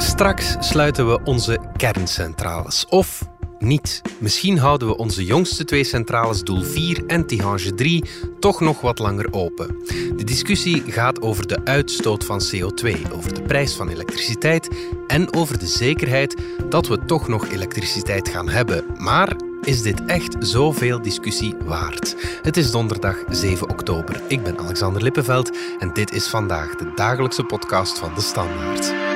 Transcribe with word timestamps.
Straks 0.00 0.56
sluiten 0.60 1.08
we 1.08 1.20
onze 1.24 1.58
kerncentrales. 1.76 2.86
Of 2.88 3.28
niet. 3.58 4.02
Misschien 4.18 4.58
houden 4.58 4.88
we 4.88 4.96
onze 4.96 5.24
jongste 5.24 5.64
twee 5.64 5.84
centrales, 5.84 6.42
Doel 6.42 6.62
4 6.62 7.06
en 7.06 7.26
Tihange 7.26 7.74
3, 7.74 8.04
toch 8.38 8.60
nog 8.60 8.80
wat 8.80 8.98
langer 8.98 9.32
open. 9.32 9.76
De 10.16 10.24
discussie 10.24 10.82
gaat 10.86 11.22
over 11.22 11.46
de 11.46 11.64
uitstoot 11.64 12.24
van 12.24 12.40
CO2, 12.54 13.12
over 13.12 13.34
de 13.34 13.42
prijs 13.42 13.74
van 13.74 13.88
elektriciteit 13.88 14.68
en 15.06 15.34
over 15.34 15.58
de 15.58 15.66
zekerheid 15.66 16.36
dat 16.68 16.86
we 16.86 17.04
toch 17.04 17.28
nog 17.28 17.48
elektriciteit 17.48 18.28
gaan 18.28 18.48
hebben. 18.48 18.84
Maar 18.98 19.36
is 19.62 19.82
dit 19.82 20.04
echt 20.04 20.36
zoveel 20.38 21.02
discussie 21.02 21.54
waard? 21.64 22.16
Het 22.42 22.56
is 22.56 22.70
donderdag 22.70 23.16
7 23.28 23.68
oktober. 23.68 24.22
Ik 24.28 24.42
ben 24.42 24.58
Alexander 24.58 25.02
Lippenveld 25.02 25.56
en 25.78 25.92
dit 25.92 26.12
is 26.12 26.28
vandaag 26.28 26.74
de 26.74 26.92
dagelijkse 26.94 27.44
podcast 27.44 27.98
van 27.98 28.14
de 28.14 28.20
Standaard. 28.20 29.09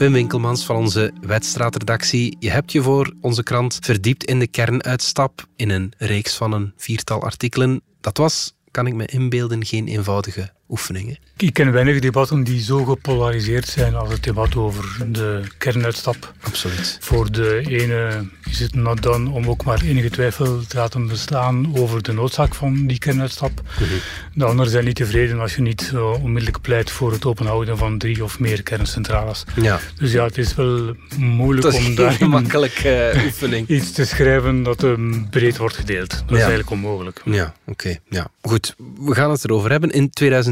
Wim 0.00 0.12
Winkelmans 0.12 0.64
van 0.64 0.76
onze 0.76 1.12
wedstraatredactie. 1.20 2.36
Je 2.38 2.50
hebt 2.50 2.72
je 2.72 2.82
voor 2.82 3.14
onze 3.20 3.42
krant 3.42 3.78
verdiept 3.80 4.24
in 4.24 4.38
de 4.38 4.46
kernuitstap 4.46 5.46
in 5.56 5.70
een 5.70 5.92
reeks 5.98 6.36
van 6.36 6.52
een 6.52 6.72
viertal 6.76 7.22
artikelen. 7.22 7.82
Dat 8.00 8.16
was, 8.16 8.54
kan 8.70 8.86
ik 8.86 8.94
me 8.94 9.06
inbeelden, 9.06 9.64
geen 9.64 9.88
eenvoudige 9.88 10.52
oefeningen. 10.70 11.18
Ik 11.36 11.52
ken 11.52 11.72
weinig 11.72 11.98
debatten 11.98 12.44
die 12.44 12.62
zo 12.62 12.84
gepolariseerd 12.84 13.68
zijn 13.68 13.94
als 13.94 14.12
het 14.12 14.22
debat 14.22 14.56
over 14.56 15.06
de 15.06 15.42
kernuitstap. 15.58 16.32
Absoluut. 16.40 16.98
Voor 17.00 17.32
de 17.32 17.62
ene 17.66 18.28
is 18.50 18.60
het 18.60 18.74
not 18.74 19.02
done 19.02 19.30
om 19.30 19.48
ook 19.48 19.64
maar 19.64 19.82
enige 19.82 20.10
twijfel 20.10 20.66
te 20.66 20.76
laten 20.76 21.06
bestaan 21.06 21.76
over 21.76 22.02
de 22.02 22.12
noodzaak 22.12 22.54
van 22.54 22.86
die 22.86 22.98
kernuitstap. 22.98 23.50
Mm 23.80 23.86
De 24.34 24.44
anderen 24.44 24.70
zijn 24.70 24.84
niet 24.84 24.96
tevreden 24.96 25.40
als 25.40 25.54
je 25.54 25.62
niet 25.62 25.90
uh, 25.94 26.22
onmiddellijk 26.22 26.60
pleit 26.60 26.90
voor 26.90 27.12
het 27.12 27.24
openhouden 27.24 27.78
van 27.78 27.98
drie 27.98 28.24
of 28.24 28.38
meer 28.38 28.62
kerncentrales. 28.62 29.44
Ja. 29.60 29.80
Dus 29.98 30.12
ja, 30.12 30.24
het 30.24 30.38
is 30.38 30.54
wel 30.54 30.94
moeilijk 31.18 31.74
om 31.74 31.94
daar 31.94 32.28
makkelijke 32.28 33.12
uh, 33.14 33.24
oefening. 33.24 33.68
iets 33.76 33.92
te 33.92 34.04
schrijven 34.04 34.62
dat 34.62 34.82
um, 34.82 35.28
breed 35.30 35.56
wordt 35.56 35.76
gedeeld. 35.76 36.10
Dat 36.10 36.20
ja. 36.26 36.34
is 36.34 36.40
eigenlijk 36.40 36.70
onmogelijk. 36.70 37.22
Ja, 37.24 37.54
oké. 37.66 37.70
Okay. 37.70 38.00
Ja. 38.08 38.26
Goed, 38.42 38.74
we 39.00 39.14
gaan 39.14 39.30
het 39.30 39.44
erover 39.44 39.70
hebben. 39.70 39.90
In 39.90 40.10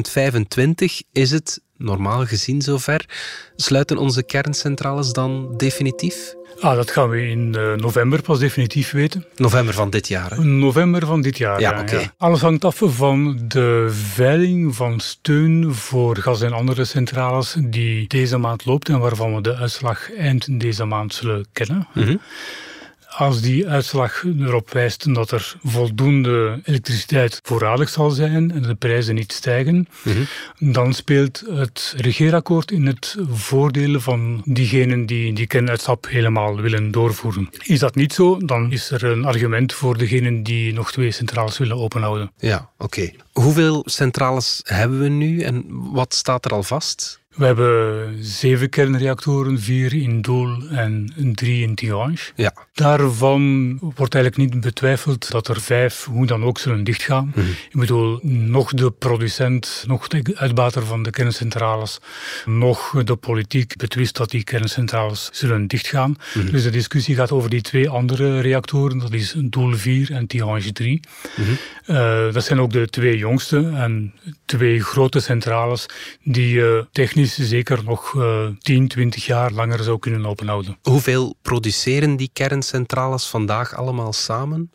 2025 0.08 1.02
is 1.12 1.30
het 1.30 1.60
normaal 1.76 2.26
gezien 2.26 2.62
zover. 2.62 3.04
Sluiten 3.56 3.96
onze 3.96 4.22
kerncentrales 4.22 5.12
dan 5.12 5.54
definitief? 5.56 6.34
Ah, 6.60 6.74
dat 6.74 6.90
gaan 6.90 7.08
we 7.08 7.28
in 7.28 7.54
uh, 7.58 7.74
november 7.74 8.22
pas 8.22 8.38
definitief 8.38 8.90
weten. 8.90 9.24
November 9.36 9.74
van 9.74 9.90
dit 9.90 10.08
jaar? 10.08 10.30
Hè? 10.30 10.44
November 10.44 11.06
van 11.06 11.20
dit 11.20 11.38
jaar, 11.38 11.60
ja. 11.60 11.70
ja, 11.70 11.80
okay. 11.80 12.00
ja. 12.00 12.14
Alles 12.16 12.40
hangt 12.40 12.64
af 12.64 12.82
van 12.84 13.44
de 13.48 13.88
veiling 13.90 14.74
van 14.74 15.00
steun 15.00 15.74
voor 15.74 16.16
gas- 16.16 16.42
en 16.42 16.52
andere 16.52 16.84
centrales 16.84 17.56
die 17.60 18.06
deze 18.06 18.36
maand 18.36 18.64
loopt 18.64 18.88
en 18.88 18.98
waarvan 18.98 19.34
we 19.34 19.40
de 19.40 19.54
uitslag 19.54 20.12
eind 20.14 20.60
deze 20.60 20.84
maand 20.84 21.14
zullen 21.14 21.46
kennen. 21.52 21.88
Mm 21.94 22.02
-hmm. 22.02 22.20
Als 23.18 23.40
die 23.40 23.68
uitslag 23.68 24.24
erop 24.24 24.70
wijst 24.70 25.14
dat 25.14 25.30
er 25.30 25.56
voldoende 25.64 26.60
elektriciteit 26.64 27.40
voorradig 27.42 27.88
zal 27.88 28.10
zijn 28.10 28.50
en 28.50 28.62
de 28.62 28.74
prijzen 28.74 29.14
niet 29.14 29.32
stijgen, 29.32 29.74
mm 29.74 29.86
-hmm. 30.02 30.72
dan 30.72 30.94
speelt 30.94 31.42
het 31.50 31.94
regeerakkoord 31.96 32.70
in 32.70 32.86
het 32.86 33.16
voordeel 33.30 34.00
van 34.00 34.42
diegenen 34.44 35.06
die 35.06 35.32
die 35.32 35.46
kernuitstap 35.46 36.06
helemaal 36.08 36.60
willen 36.60 36.90
doorvoeren. 36.90 37.50
Is 37.62 37.78
dat 37.78 37.94
niet 37.94 38.12
zo, 38.12 38.38
dan 38.38 38.72
is 38.72 38.90
er 38.90 39.04
een 39.04 39.24
argument 39.24 39.72
voor 39.72 39.98
degenen 39.98 40.42
die 40.42 40.72
nog 40.72 40.92
twee 40.92 41.10
centrales 41.10 41.58
willen 41.58 41.76
openhouden. 41.76 42.32
Ja, 42.38 42.70
oké. 42.78 42.84
Okay. 42.84 43.16
Hoeveel 43.32 43.82
centrales 43.84 44.60
hebben 44.64 45.00
we 45.00 45.08
nu 45.08 45.40
en 45.40 45.64
wat 45.68 46.14
staat 46.14 46.44
er 46.44 46.50
al 46.50 46.62
vast? 46.62 47.17
We 47.34 47.44
hebben 47.44 48.16
zeven 48.24 48.68
kernreactoren, 48.68 49.60
vier 49.60 49.94
in 49.94 50.20
Doel 50.20 50.68
en 50.68 51.12
drie 51.34 51.62
in 51.62 51.74
Tihange. 51.74 52.16
Ja. 52.34 52.52
Daarvan 52.72 53.76
wordt 53.80 54.14
eigenlijk 54.14 54.52
niet 54.52 54.62
betwijfeld 54.62 55.30
dat 55.30 55.48
er 55.48 55.60
vijf 55.60 56.04
hoe 56.04 56.26
dan 56.26 56.44
ook 56.44 56.58
zullen 56.58 56.84
dichtgaan. 56.84 57.24
Mm 57.24 57.32
-hmm. 57.42 57.50
Ik 57.50 57.80
bedoel, 57.80 58.18
nog 58.22 58.72
de 58.72 58.90
producent, 58.90 59.84
nog 59.86 60.08
de 60.08 60.32
uitbater 60.36 60.86
van 60.86 61.02
de 61.02 61.10
kerncentrales, 61.10 62.00
nog 62.44 63.02
de 63.04 63.16
politiek 63.16 63.76
betwist 63.76 64.16
dat 64.16 64.30
die 64.30 64.44
kerncentrales 64.44 65.28
zullen 65.32 65.66
dichtgaan. 65.66 66.10
Mm 66.10 66.42
-hmm. 66.42 66.50
Dus 66.50 66.62
de 66.62 66.70
discussie 66.70 67.14
gaat 67.14 67.32
over 67.32 67.50
die 67.50 67.62
twee 67.62 67.88
andere 67.88 68.40
reactoren, 68.40 68.98
dat 68.98 69.12
is 69.12 69.34
Doel 69.36 69.76
4 69.76 70.12
en 70.12 70.26
Tihange 70.26 70.72
3. 70.72 71.00
Mm 71.36 71.44
-hmm. 71.44 71.56
uh, 71.96 72.32
dat 72.32 72.44
zijn 72.44 72.60
ook 72.60 72.72
de 72.72 72.88
twee 72.88 73.16
jongste 73.16 73.70
en 73.74 74.14
twee 74.44 74.82
grote 74.82 75.20
centrales 75.20 75.86
die 76.22 76.54
uh, 76.54 76.82
technisch 76.92 77.17
zeker 77.26 77.84
nog 77.84 78.12
uh, 78.16 78.46
10, 78.58 78.88
20 78.88 79.26
jaar 79.26 79.52
langer 79.52 79.82
zou 79.82 79.98
kunnen 79.98 80.26
openhouden. 80.26 80.78
Hoeveel 80.82 81.34
produceren 81.42 82.16
die 82.16 82.30
kerncentrales 82.32 83.26
vandaag 83.26 83.74
allemaal 83.74 84.12
samen? 84.12 84.70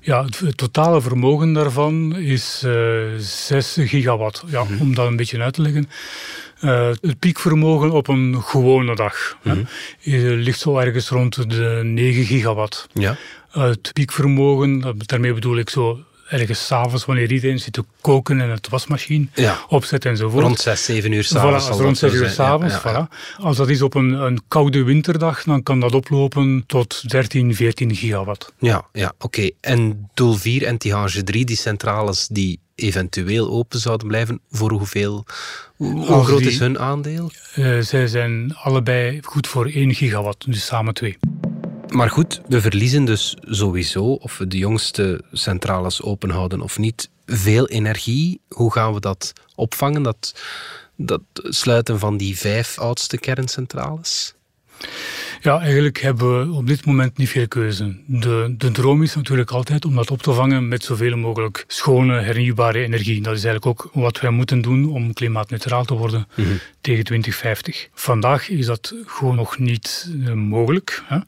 Ja, 0.00 0.24
het, 0.24 0.38
het 0.38 0.56
totale 0.56 1.00
vermogen 1.00 1.52
daarvan 1.52 2.16
is 2.16 2.62
uh, 2.66 3.02
6 3.18 3.76
gigawatt. 3.80 4.42
Ja, 4.46 4.64
Mhm. 4.64 4.80
Om 4.80 4.94
dat 4.94 5.06
een 5.06 5.16
beetje 5.16 5.40
uit 5.42 5.54
te 5.54 5.62
leggen. 5.62 5.88
Uh, 6.64 6.88
het 7.00 7.18
piekvermogen 7.18 7.90
op 7.90 8.08
een 8.08 8.42
gewone 8.42 8.94
dag 8.94 9.36
Mhm. 9.42 9.56
mm. 9.56 9.66
hè, 10.00 10.18
ligt 10.34 10.60
zo 10.60 10.78
ergens 10.78 11.08
rond 11.08 11.50
de 11.50 11.80
9 11.84 12.24
gigawatt. 12.24 12.88
Ja. 12.92 13.16
het 13.50 13.90
piekvermogen, 13.92 14.94
daarmee 15.06 15.32
bedoel 15.34 15.56
ik 15.58 15.70
zo 15.70 16.00
ergens 16.28 16.66
s'avonds, 16.66 17.04
wanneer 17.04 17.32
iedereen 17.32 17.58
zit 17.58 17.72
te 17.72 17.84
koken 18.00 18.40
en 18.40 18.50
het 18.50 18.68
wasmachine 18.68 19.26
ja. 19.34 19.58
opzet 19.68 20.04
enzovoort. 20.04 20.44
Rond 20.44 20.60
6, 20.60 20.84
7 20.84 21.12
uur 21.12 21.24
s'avonds. 21.24 21.66
Voilà, 21.66 21.80
rond 21.80 21.98
6 21.98 22.12
uur 22.12 22.28
s'avonds. 22.28 22.74
Ja, 22.82 23.08
voilà. 23.08 23.36
Als 23.38 23.56
dat 23.56 23.68
is 23.68 23.82
op 23.82 23.94
een, 23.94 24.10
een, 24.12 24.40
koude 24.48 24.82
winterdag, 24.82 25.42
dan 25.42 25.62
kan 25.62 25.80
dat 25.80 25.94
oplopen 25.94 26.64
tot 26.66 27.10
13, 27.10 27.54
14 27.54 27.94
gigawatt. 27.94 28.52
Ja, 28.58 28.84
ja 28.92 29.12
oké. 29.14 29.24
Okay. 29.24 29.52
En 29.60 30.10
Doel 30.14 30.34
4 30.34 30.66
en 30.66 30.78
Tihange 30.78 31.22
3, 31.22 31.44
die 31.44 31.56
centrales 31.56 32.26
die 32.26 32.60
eventueel 32.74 33.50
open 33.50 33.78
zouden 33.78 34.06
blijven, 34.06 34.40
voor 34.50 34.70
hoeveel? 34.70 35.24
Hoe 35.76 36.24
groot 36.24 36.38
die, 36.38 36.48
is 36.48 36.58
hun 36.58 36.78
aandeel? 36.78 37.30
Uh, 37.56 37.80
zij 37.80 38.06
zijn 38.06 38.56
allebei 38.56 39.18
goed 39.22 39.46
voor 39.46 39.66
1 39.66 39.94
gigawatt, 39.94 40.44
dus 40.46 40.66
samen 40.66 40.94
twee. 40.94 41.18
Maar 41.92 42.10
goed, 42.10 42.40
we 42.48 42.60
verliezen 42.60 43.04
dus 43.04 43.36
sowieso, 43.40 44.04
of 44.04 44.38
we 44.38 44.46
de 44.46 44.58
jongste 44.58 45.24
centrales 45.32 46.02
openhouden 46.02 46.60
of 46.60 46.78
niet, 46.78 47.10
veel 47.26 47.68
energie. 47.68 48.40
Hoe 48.48 48.72
gaan 48.72 48.94
we 48.94 49.00
dat 49.00 49.32
opvangen, 49.54 50.02
dat, 50.02 50.34
dat 50.96 51.20
sluiten 51.34 51.98
van 51.98 52.16
die 52.16 52.38
vijf 52.38 52.78
oudste 52.78 53.18
kerncentrales? 53.18 54.34
Ja, 55.42 55.60
eigenlijk 55.60 56.00
hebben 56.00 56.48
we 56.48 56.56
op 56.56 56.66
dit 56.66 56.84
moment 56.84 57.16
niet 57.16 57.28
veel 57.28 57.48
keuze. 57.48 57.96
De, 58.06 58.54
de 58.58 58.70
droom 58.70 59.02
is 59.02 59.14
natuurlijk 59.14 59.50
altijd 59.50 59.84
om 59.84 59.94
dat 59.94 60.10
op 60.10 60.22
te 60.22 60.32
vangen 60.32 60.68
met 60.68 60.84
zoveel 60.84 61.16
mogelijk 61.16 61.64
schone, 61.66 62.20
hernieuwbare 62.20 62.78
energie. 62.78 63.22
Dat 63.22 63.36
is 63.36 63.44
eigenlijk 63.44 63.66
ook 63.66 63.90
wat 63.92 64.20
wij 64.20 64.30
moeten 64.30 64.60
doen 64.60 64.90
om 64.90 65.12
klimaatneutraal 65.12 65.84
te 65.84 65.94
worden 65.94 66.26
Mhm. 66.34 66.40
mm 66.40 66.46
-hmm. 66.46 66.58
tegen 66.80 67.04
2050. 67.04 67.88
Vandaag 67.94 68.48
is 68.48 68.66
dat 68.66 68.94
gewoon 69.06 69.34
nog 69.34 69.58
niet 69.58 70.10
uh, 70.16 70.32
mogelijk. 70.32 71.02
Hè? 71.06 71.18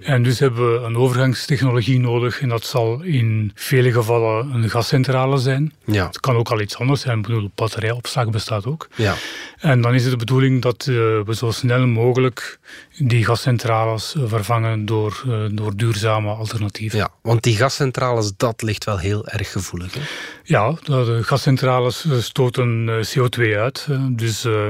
En 0.00 0.22
dus 0.22 0.38
hebben 0.38 0.72
we 0.72 0.86
een 0.86 0.96
overgangstechnologie 0.96 2.00
nodig 2.00 2.40
en 2.40 2.48
dat 2.48 2.64
zal 2.64 3.02
in 3.02 3.52
vele 3.54 3.92
gevallen 3.92 4.54
een 4.54 4.70
gascentrale 4.70 5.38
zijn. 5.38 5.72
Ja. 5.84 6.06
Het 6.06 6.20
kan 6.20 6.36
ook 6.36 6.50
al 6.50 6.60
iets 6.60 6.76
anders 6.78 7.00
zijn. 7.00 7.18
Ik 7.18 7.26
bedoel, 7.26 7.50
batterijopslag 7.54 8.30
bestaat 8.30 8.66
ook. 8.66 8.88
Ja. 8.96 9.14
En 9.58 9.80
dan 9.80 9.94
is 9.94 10.02
het 10.02 10.10
de 10.10 10.16
bedoeling 10.16 10.62
dat 10.62 10.86
uh, 10.86 10.96
we 10.96 11.34
zo 11.34 11.50
snel 11.50 11.86
mogelijk 11.86 12.58
die 12.98 13.24
gascentrales 13.58 14.14
vervangen 14.24 14.86
door, 14.86 15.22
uh, 15.28 15.44
door 15.50 15.76
duurzame 15.76 16.30
alternatieven. 16.30 16.98
Ja, 16.98 17.08
want 17.22 17.42
die 17.42 17.56
gascentrales, 17.56 18.32
dat 18.36 18.62
ligt 18.62 18.84
wel 18.84 18.98
heel 18.98 19.26
erg 19.28 19.52
gevoelig. 19.52 19.94
Hè? 19.94 20.00
Ja, 20.42 20.76
de 20.84 21.20
gascentrales 21.22 22.04
eh, 22.04 22.18
stoten 22.18 22.88
CO2 23.06 23.40
uit. 23.56 23.86
Dus 24.10 24.44
uh, 24.44 24.62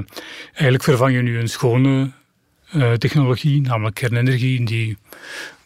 eigenlijk 0.53 0.83
vervang 0.83 1.15
je 1.15 1.23
nu 1.23 1.39
een 1.39 1.49
schone 1.49 2.11
uh, 2.75 2.93
technologie, 2.93 3.61
namelijk 3.61 3.95
kernenergie, 3.95 4.65
die 4.65 4.99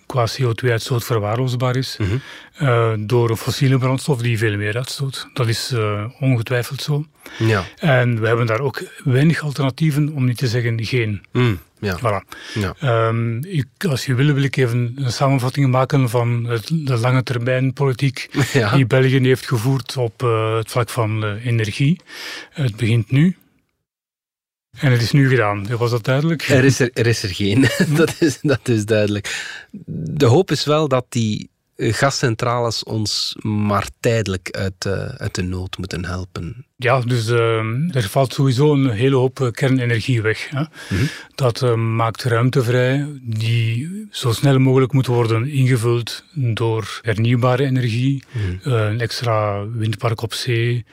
qua 0.07 0.27
CO2-uitstoot 0.27 1.05
verwaarloosbaar 1.05 1.77
is, 1.77 1.97
mm 1.99 2.07
-hmm. 2.07 2.21
uh, 2.69 2.93
door 2.99 3.31
een 3.31 3.37
fossiele 3.37 3.79
brandstof 3.79 4.23
die 4.23 4.39
veel 4.39 4.57
meer 4.57 4.77
uitstoot. 4.77 5.29
Dat 5.33 5.49
is 5.49 5.73
uh, 5.75 6.05
ongetwijfeld 6.21 6.83
zo. 6.83 7.05
Ja. 7.39 7.65
En 7.79 8.21
we 8.21 8.27
hebben 8.27 8.47
daar 8.47 8.61
ook 8.61 8.83
weinig 9.05 9.43
alternatieven, 9.43 10.13
om 10.13 10.25
niet 10.25 10.39
te 10.39 10.47
zeggen 10.47 10.85
geen. 10.85 11.23
Mm, 11.33 11.59
ja. 11.81 11.99
Voilà. 11.99 12.39
Ja. 12.55 13.07
Um, 13.09 13.45
ik, 13.45 13.67
als 13.89 14.07
je 14.07 14.15
wil, 14.15 14.33
wil 14.33 14.43
ik 14.43 14.57
even 14.57 14.93
een 14.97 15.13
samenvatting 15.13 15.71
maken 15.71 16.09
van 16.09 16.45
het, 16.45 16.71
de 16.73 16.97
lange 16.97 17.23
termijn 17.23 17.73
politiek 17.73 18.29
ja. 18.53 18.75
die 18.75 18.87
België 18.87 19.21
heeft 19.21 19.47
gevoerd 19.47 19.97
op 19.97 20.23
uh, 20.23 20.57
het 20.57 20.71
vlak 20.71 20.89
van 20.89 21.25
energie. 21.25 22.01
Het 22.51 22.77
begint 22.77 23.11
nu. 23.11 23.37
En 24.79 24.93
het 24.93 25.03
is 25.03 25.13
nu 25.13 25.29
gedaan. 25.29 25.77
Was 25.77 25.91
dat 25.91 26.05
duidelijk? 26.05 26.49
Er 26.49 26.65
is 26.65 26.81
er, 26.81 26.91
er, 26.93 27.07
is 27.07 27.23
er 27.23 27.35
geen. 27.35 27.69
dat, 27.97 28.15
is, 28.19 28.39
dat 28.43 28.69
is 28.69 28.85
duidelijk. 28.85 29.57
De 29.87 30.27
hoop 30.27 30.51
is 30.51 30.65
wel 30.65 30.89
dat 30.89 31.07
die 31.09 31.51
gascentrales 31.77 32.85
ons 32.85 33.37
maar 33.43 33.89
tijdelijk 34.01 34.51
uit, 34.51 34.85
uh, 34.87 35.09
uit 35.09 35.35
de 35.35 35.43
nood 35.43 35.79
moeten 35.79 36.05
helpen. 36.05 36.67
Ja, 36.81 37.01
dus 37.01 37.29
uh, 37.29 37.95
er 37.95 38.09
valt 38.09 38.33
sowieso 38.33 38.73
een 38.73 38.91
hele 38.91 39.17
hoop 39.17 39.41
eh, 39.41 39.51
kernenergie 39.51 40.23
weg. 40.23 40.49
Hè. 40.51 40.61
Mhm. 40.61 41.05
Dat 41.35 41.63
uh, 41.63 41.75
maakt 41.75 42.23
ruimte 42.23 42.63
vrij 42.63 43.07
die 43.23 44.07
zo 44.11 44.33
snel 44.33 44.59
mogelijk 44.59 44.93
moet 44.93 45.07
worden 45.07 45.49
ingevuld 45.49 46.25
door 46.35 47.01
hernieuwbare 47.03 47.65
energie, 47.65 48.23
mhm. 48.33 48.71
een 48.71 49.01
extra 49.01 49.67
windpark 49.69 50.23
op 50.23 50.35
zee, 50.35 50.85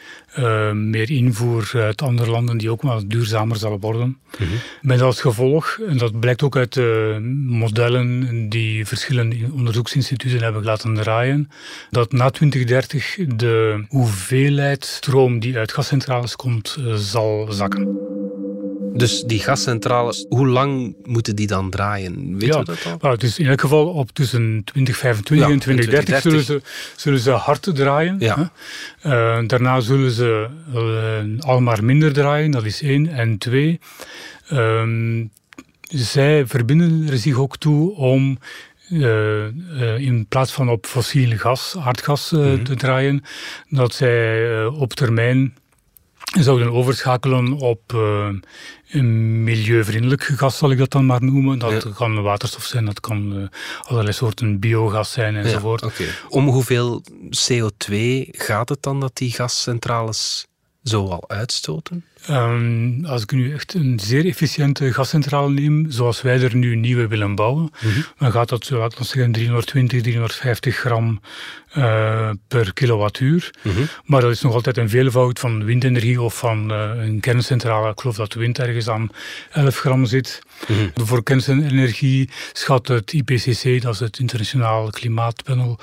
meer 0.73 1.11
invoer 1.11 1.71
uit 1.73 2.01
andere 2.01 2.31
landen 2.31 2.57
die 2.57 2.71
ook 2.71 2.81
wel 2.81 3.07
duurzamer 3.07 3.57
zullen 3.57 3.79
worden. 3.79 4.17
Mm 4.39 4.47
Met 4.81 5.01
als 5.01 5.21
gevolg, 5.21 5.79
en 5.87 5.97
dat 5.97 6.19
blijkt 6.19 6.43
ook 6.43 6.55
uit 6.55 6.73
de 6.73 7.17
modellen 7.45 8.49
die 8.49 8.85
verschillende 8.85 9.35
onderzoeksinstituten 9.53 10.43
hebben 10.43 10.63
laten 10.63 10.93
draaien, 10.93 11.49
dat 11.89 12.11
na 12.11 12.29
2030 12.29 13.17
de 13.35 13.83
hoeveelheid 13.87 14.85
stroom 14.85 15.39
die 15.39 15.57
uit 15.57 15.71
gascentrales 15.75 16.35
komt, 16.35 16.77
uh, 16.79 16.93
zal 16.93 17.47
zakken. 17.49 18.05
Dus 18.93 19.23
die 19.23 19.39
gascentrales, 19.39 20.25
hoe 20.29 20.47
lang 20.47 20.95
moeten 21.03 21.35
die 21.35 21.47
dan 21.47 21.69
draaien? 21.69 22.37
Weet 22.37 22.53
ja, 22.53 22.57
je 22.59 22.65
dat 22.65 22.85
al? 22.85 22.97
Nou, 23.01 23.17
dus 23.17 23.39
in 23.39 23.47
elk 23.47 23.61
geval 23.61 23.87
op 23.87 24.11
tussen 24.11 24.61
2025 24.63 25.47
ja, 25.47 25.53
en 25.53 25.59
2030, 25.59 26.19
2030, 26.19 26.45
Zullen, 26.45 26.61
ze, 26.61 27.01
zullen 27.01 27.19
ze 27.19 27.31
hard 27.31 27.75
draaien. 27.75 28.15
Ja. 28.19 28.51
Uh, 29.03 29.47
daarna 29.47 29.79
zullen 29.79 30.11
ze 30.11 30.47
uh, 30.73 31.39
al 31.39 31.61
maar 31.61 31.83
minder 31.83 32.13
draaien, 32.13 32.51
dat 32.51 32.65
is 32.65 32.81
één. 32.81 33.07
En 33.07 33.37
twee, 33.37 33.79
um, 34.51 35.31
zij 35.81 36.45
verbinden 36.45 37.07
er 37.09 37.17
zich 37.17 37.37
ook 37.37 37.57
toe 37.57 37.95
om 37.95 38.37
uh, 38.89 39.01
uh, 39.01 39.97
in 39.97 40.25
plaats 40.27 40.51
van 40.51 40.69
op 40.69 40.85
fossiel 40.85 41.37
gas, 41.37 41.75
aardgas 41.79 42.31
uh, 42.31 42.39
mm 42.39 42.45
-hmm. 42.45 42.63
te 42.63 42.75
draaien, 42.75 43.23
dat 43.69 43.93
zij 43.93 44.65
op 44.65 44.93
termijn 44.93 45.53
zouden 46.43 46.71
overschakelen 46.71 47.53
op 47.53 47.93
uh, 47.95 48.27
een 48.89 49.43
milieuvriendelijk 49.43 50.23
gas, 50.23 50.57
zal 50.57 50.71
ik 50.71 50.77
dat 50.77 50.91
dan 50.91 51.05
maar 51.05 51.23
noemen. 51.23 51.59
Dat 51.59 51.93
kan 51.93 52.21
waterstof 52.21 52.63
zijn, 52.63 52.85
dat 52.85 52.99
kan 52.99 53.37
uh, 53.37 53.47
allerlei 53.81 54.13
soorten 54.13 54.59
biogas 54.59 55.11
zijn 55.11 55.35
enzovoort. 55.35 55.81
Ja, 55.81 55.87
okay. 55.87 56.07
Om 56.29 56.47
hoeveel 56.47 57.03
CO2 57.21 57.95
gaat 58.31 58.69
het 58.69 58.83
dan 58.83 58.99
dat 58.99 59.15
die 59.17 59.31
gascentrales 59.31 60.47
zo 60.85 61.07
al 61.07 61.29
uitstoten? 61.29 62.05
Um, 62.29 63.05
als 63.05 63.21
ik 63.21 63.31
nu 63.31 63.53
echt 63.53 63.73
een 63.73 63.99
zeer 64.03 64.25
efficiënte 64.25 64.93
gascentrale 64.93 65.49
neem, 65.49 65.85
zoals 65.91 66.21
wij 66.21 66.41
er 66.41 66.55
nu 66.55 66.75
nieuwe 66.75 67.07
willen 67.07 67.35
bouwen, 67.35 67.61
mm 67.61 67.91
-hmm. 67.91 68.05
dan 68.17 68.31
gaat 68.31 68.49
dat, 68.49 68.69
laten 68.69 68.97
we 68.97 69.03
zeggen, 69.03 69.31
320, 69.31 70.01
350 70.01 70.75
gram 70.75 71.21
uh, 71.77 72.29
per 72.47 72.73
kilowattuur. 72.73 73.53
Mm 73.61 73.71
-hmm. 73.71 73.87
Maar 74.05 74.21
dat 74.21 74.31
is 74.31 74.41
nog 74.41 74.53
altijd 74.53 74.77
een 74.77 74.89
veelvoud 74.89 75.39
van 75.39 75.63
windenergie 75.63 76.21
of 76.21 76.37
van 76.37 76.71
uh, 76.71 76.91
een 76.95 77.19
kerncentrale. 77.19 77.91
Ik 77.91 77.99
geloof 77.99 78.15
dat 78.15 78.31
de 78.31 78.39
wind 78.39 78.59
ergens 78.59 78.89
aan 78.89 79.09
11 79.51 79.79
gram 79.79 80.05
zit. 80.05 80.41
Mm 80.67 80.75
-hmm. 80.75 81.05
Voor 81.05 81.23
kernenergie 81.23 82.29
schat 82.53 82.87
het 82.87 83.13
IPCC, 83.13 83.81
dat 83.81 83.93
is 83.93 83.99
het 83.99 84.19
Internationaal 84.19 84.89
Klimaatpanel, 84.89 85.79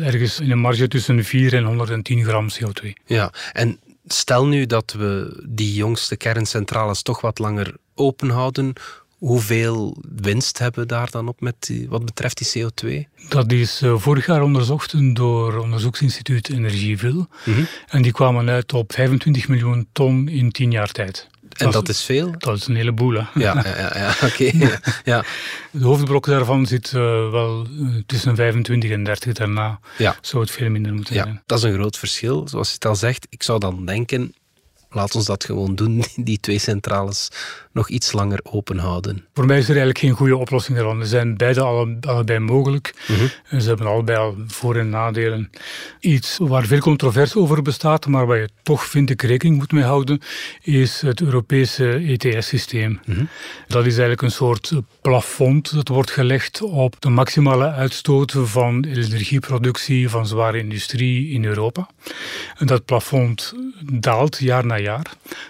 ergens 0.00 0.40
in 0.40 0.50
een 0.50 0.58
marge 0.58 0.88
tussen 0.88 1.24
4 1.24 1.54
en 1.54 1.64
110 1.64 2.24
gram 2.24 2.48
CO2. 2.50 2.88
Ja, 3.06 3.32
en 3.52 3.78
stel 4.06 4.46
nu 4.46 4.66
dat 4.66 4.92
we 4.92 5.42
die 5.48 5.74
jongste 5.74 6.16
kerncentrales 6.16 7.02
toch 7.02 7.20
wat 7.20 7.38
langer 7.38 7.74
open 7.94 8.30
houden. 8.30 8.72
Hoeveel 9.18 9.96
winst 10.16 10.58
hebben 10.58 10.80
we 10.80 10.86
daar 10.88 11.10
dan 11.10 11.28
op 11.28 11.40
met 11.40 11.54
die, 11.58 11.88
wat 11.88 12.04
betreft 12.04 12.52
die 12.52 12.64
CO2? 12.64 13.08
Dat 13.28 13.52
is 13.52 13.82
uh, 13.82 13.94
vorig 13.96 14.26
jaar 14.26 14.42
onderzocht 14.42 15.14
door 15.14 15.56
onderzoeksinstituut 15.56 16.48
Energieville. 16.48 17.28
Mm 17.44 17.54
-hmm. 17.54 17.66
En 17.88 18.02
die 18.02 18.12
kwamen 18.12 18.48
uit 18.48 18.72
op 18.72 18.92
25 18.92 19.48
miljoen 19.48 19.86
ton 19.92 20.28
in 20.28 20.50
10 20.50 20.70
jaar 20.70 20.90
tijd. 20.90 21.28
En 21.54 21.70
dat, 21.70 21.88
is 21.88 22.02
veel? 22.02 22.34
Dat 22.38 22.56
is 22.56 22.66
een 22.66 22.76
heleboel. 22.76 23.12
Hè? 23.12 23.24
Ja, 23.34 23.64
ja, 23.64 23.92
ja, 23.96 24.14
oké. 24.22 24.50
ja. 25.12 25.24
De 25.70 25.84
hoofdblok 25.84 26.26
daarvan 26.26 26.66
zit 26.66 26.92
uh, 26.92 27.02
wel 27.30 27.66
uh, 27.70 28.02
tussen 28.06 28.36
25 28.36 28.90
en 28.90 29.04
30 29.04 29.32
daarna. 29.32 29.80
Ja. 29.98 30.16
Zou 30.20 30.42
het 30.42 30.52
veel 30.52 30.70
minder 30.70 30.94
moeten 30.94 31.14
ja, 31.14 31.22
zijn. 31.22 31.42
Dat 31.46 31.58
is 31.58 31.64
een 31.64 31.74
groot 31.74 31.98
verschil. 31.98 32.48
Zoals 32.48 32.68
je 32.68 32.74
het 32.74 32.86
al 32.86 32.96
zegt, 32.96 33.26
ik 33.30 33.42
zou 33.42 33.58
dan 33.58 33.86
denken, 33.86 34.34
laat 34.94 35.14
ons 35.14 35.24
dat 35.24 35.44
gewoon 35.44 35.74
doen, 35.74 36.04
die 36.16 36.40
twee 36.40 36.58
centrales 36.58 37.28
nog 37.72 37.88
iets 37.88 38.12
langer 38.12 38.40
open 38.42 38.78
houden. 38.78 39.24
Voor 39.34 39.46
mij 39.46 39.56
is 39.58 39.62
er 39.62 39.68
eigenlijk 39.68 39.98
geen 39.98 40.12
goede 40.12 40.36
oplossing 40.36 40.76
daarvan. 40.76 41.02
Ze 41.02 41.08
zijn 41.08 41.36
beide 41.36 41.60
alle, 41.60 41.96
allebei 42.00 42.38
mogelijk. 42.38 42.94
Mm 43.08 43.16
-hmm. 43.16 43.60
Ze 43.60 43.68
hebben 43.68 43.86
allebei 43.86 44.18
al 44.18 44.36
voor- 44.46 44.76
en 44.76 44.88
nadelen. 44.88 45.50
Iets 46.00 46.38
waar 46.40 46.64
veel 46.64 46.78
controverse 46.78 47.38
over 47.38 47.62
bestaat, 47.62 48.06
maar 48.06 48.26
waar 48.26 48.38
je 48.38 48.48
toch, 48.62 48.84
vind 48.84 49.10
ik, 49.10 49.22
rekening 49.22 49.56
moet 49.56 49.72
mee 49.72 49.82
houden, 49.82 50.20
is 50.62 51.00
het 51.00 51.20
Europese 51.20 51.92
ETS-systeem. 51.94 53.00
Mm 53.04 53.14
-hmm. 53.14 53.28
Dat 53.66 53.80
is 53.80 53.92
eigenlijk 53.92 54.22
een 54.22 54.30
soort 54.30 54.72
plafond 55.00 55.74
dat 55.74 55.88
wordt 55.88 56.10
gelegd 56.10 56.62
op 56.62 57.00
de 57.00 57.08
maximale 57.08 57.70
uitstoot 57.70 58.34
van 58.36 58.84
energieproductie 58.84 60.08
van 60.08 60.26
zware 60.26 60.58
industrie 60.58 61.30
in 61.30 61.44
Europa. 61.44 61.88
En 62.58 62.66
dat 62.66 62.84
plafond 62.84 63.54
daalt 63.92 64.38
jaar 64.38 64.66
na 64.66 64.78
jaar. 64.78 64.83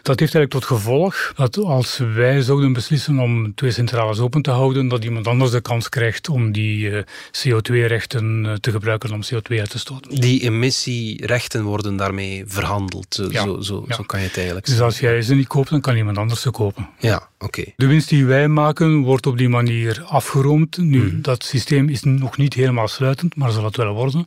Dat 0.03 0.21
heeft 0.21 0.35
eigenlijk 0.35 0.51
tot 0.51 0.65
gevolg 0.65 1.33
dat 1.37 1.57
als 1.57 1.99
wij 2.15 2.41
zouden 2.41 2.73
beslissen 2.73 3.19
om 3.19 3.55
twee 3.55 3.71
centrales 3.71 4.19
open 4.19 4.43
te 4.43 4.51
houden, 4.51 4.89
dat 4.89 5.05
iemand 5.05 5.27
anders 5.27 5.51
de 5.51 5.61
kans 5.61 5.89
krijgt 5.89 6.29
om 6.29 6.53
die 6.53 6.91
uh, 6.91 7.03
CO2-rechten 7.33 8.45
uh, 8.45 8.53
te 8.53 8.71
gebruiken 8.71 9.13
om 9.13 9.21
CO2 9.23 9.59
uit 9.59 9.71
te 9.71 9.79
stoten. 9.79 10.21
Die 10.21 10.41
emissierechten 10.41 11.63
worden 11.63 11.97
daarmee 11.97 12.45
verhandeld. 12.47 13.23
Ja. 13.31 13.43
Zo, 13.43 13.61
zo, 13.61 13.85
ja. 13.89 13.95
zo, 13.95 14.03
kan 14.03 14.21
je 14.21 14.27
het 14.27 14.37
eigenlijk 14.37 14.67
Dus 14.67 14.81
als 14.81 15.01
jij 15.01 15.23
ze 15.23 15.35
niet 15.35 15.47
koopt, 15.47 15.71
dan 15.71 15.81
kan 15.81 15.97
iemand 15.97 16.19
anders 16.19 16.41
ze 16.41 16.51
kopen. 16.51 16.89
Ja, 16.99 17.17
oké. 17.39 17.45
Okay. 17.45 17.73
De 17.77 17.87
winst 17.87 18.09
die 18.09 18.25
wij 18.27 18.49
maken 18.49 19.01
wordt 19.01 19.27
op 19.27 19.39
die 19.39 19.49
manier 19.49 20.03
afgeroomd. 20.07 20.77
Nu, 20.77 21.13
mm. 21.13 21.23
dat 21.23 21.45
systeem 21.45 21.89
is 21.89 22.03
nog 22.03 22.37
niet 22.37 22.55
helemaal 22.55 22.89
sluitend, 22.89 23.37
maar 23.37 23.51
zal 23.51 23.65
het 23.65 23.77
wel 23.77 23.93
worden. 23.95 24.23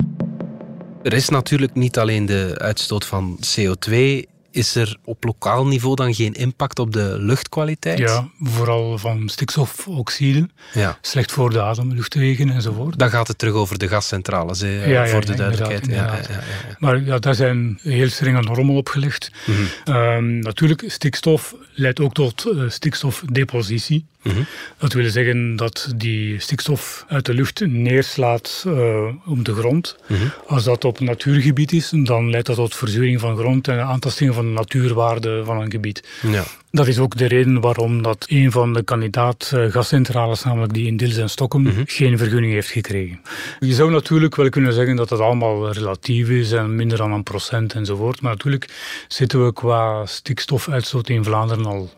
Er 1.03 1.13
is 1.13 1.29
natuurlijk 1.29 1.75
niet 1.75 1.97
alleen 1.97 2.25
de 2.25 2.55
uitstoot 2.57 3.05
van 3.05 3.39
CO2 3.39 4.25
is 4.57 4.75
er 4.75 4.97
op 5.03 5.23
lokaal 5.23 5.67
niveau 5.67 5.95
dan 5.95 6.13
geen 6.13 6.33
impact 6.33 6.79
op 6.79 6.93
de 6.93 7.15
luchtkwaliteit? 7.19 7.97
Ja, 7.97 8.29
vooral 8.41 8.97
van 8.97 9.29
stikstofoxide. 9.29 10.49
Ja. 10.73 10.97
Slecht 11.01 11.31
voor 11.31 11.49
de 11.49 11.61
adem, 11.61 11.93
luchtwegen 11.93 12.49
enzovoort. 12.49 12.99
Dan 12.99 13.09
gaat 13.09 13.27
het 13.27 13.37
terug 13.37 13.53
over 13.53 13.77
de 13.77 13.87
gascentrales, 13.87 14.59
hè, 14.59 14.85
ja, 14.85 15.03
ja, 15.03 15.07
voor 15.07 15.25
de 15.25 15.35
duidelijkheid. 15.35 15.81
Inderdaad, 15.81 16.27
inderdaad. 16.27 16.79
Maar 16.79 17.03
ja, 17.03 17.19
daar 17.19 17.35
zijn 17.35 17.79
heel 17.81 18.09
strenge 18.09 18.41
normen 18.41 18.75
op 18.75 18.89
gelegd. 18.89 19.31
Mm 19.45 19.55
-hmm. 19.55 19.95
um, 19.95 20.39
natuurlijk, 20.39 20.83
stikstof 20.87 21.55
leidt 21.73 21.99
ook 21.99 22.13
tot 22.13 22.45
uh, 22.45 22.69
stikstofdepositie. 22.69 24.05
Mm 24.27 24.35
-hmm. 24.35 24.45
Dat 24.77 24.93
wil 24.93 25.09
zeggen 25.09 25.55
dat 25.55 25.93
die 25.95 26.39
stikstof 26.39 27.05
uit 27.07 27.25
de 27.25 27.33
lucht 27.33 27.65
neerslaat 27.65 28.63
uh, 28.67 29.07
op 29.25 29.45
de 29.45 29.53
grond. 29.53 29.95
Mm 30.07 30.17
-hmm. 30.17 30.31
Als 30.47 30.63
dat 30.63 30.85
op 30.85 30.99
natuurgebied 30.99 31.71
is, 31.71 31.91
dan 31.93 32.29
leidt 32.29 32.47
dat 32.47 32.55
tot 32.55 32.75
verzuring 32.75 33.19
van 33.19 33.37
grond 33.37 33.67
en 33.67 33.79
aantasting 33.79 34.33
van 34.33 34.45
de 34.45 34.51
natuurwaarde 34.51 35.43
van 35.43 35.61
een 35.61 35.71
gebied. 35.71 36.03
Ja. 36.31 36.43
Dat 36.71 36.87
is 36.87 36.99
ook 36.99 37.17
de 37.17 37.25
reden 37.25 37.61
waarom 37.61 38.01
dat 38.01 38.25
een 38.29 38.51
van 38.51 38.73
de 38.73 38.83
kandidaat 38.83 39.51
gascentrales, 39.69 40.43
namelijk 40.43 40.73
die 40.73 40.87
in 40.87 40.97
Dils 40.97 41.17
en 41.17 41.29
Stockholm, 41.29 41.63
mm 41.63 41.71
-hmm. 41.71 41.83
geen 41.87 42.17
vergunning 42.17 42.53
heeft 42.53 42.69
gekregen. 42.69 43.21
Je 43.59 43.73
zou 43.73 43.91
natuurlijk 43.91 44.35
wel 44.35 44.49
kunnen 44.49 44.73
zeggen 44.73 44.95
dat 44.95 45.09
dat 45.09 45.19
allemaal 45.19 45.71
relatief 45.71 46.29
is 46.29 46.51
en 46.51 46.75
minder 46.75 46.97
dan 46.97 47.11
een 47.11 47.23
procent 47.23 47.73
enzovoort. 47.73 48.21
Maar 48.21 48.31
natuurlijk 48.31 48.69
zitten 49.07 49.45
we 49.45 49.53
qua 49.53 50.05
stikstofuitstoot 50.05 51.09
in 51.09 51.23
Vlaanderen 51.23 51.65
al 51.65 51.89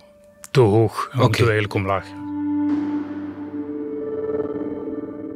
te 0.52 0.60
hoog 0.60 1.10
okay. 1.14 1.30
we 1.30 1.38
eigenlijk 1.38 1.74
omlaag. 1.74 2.06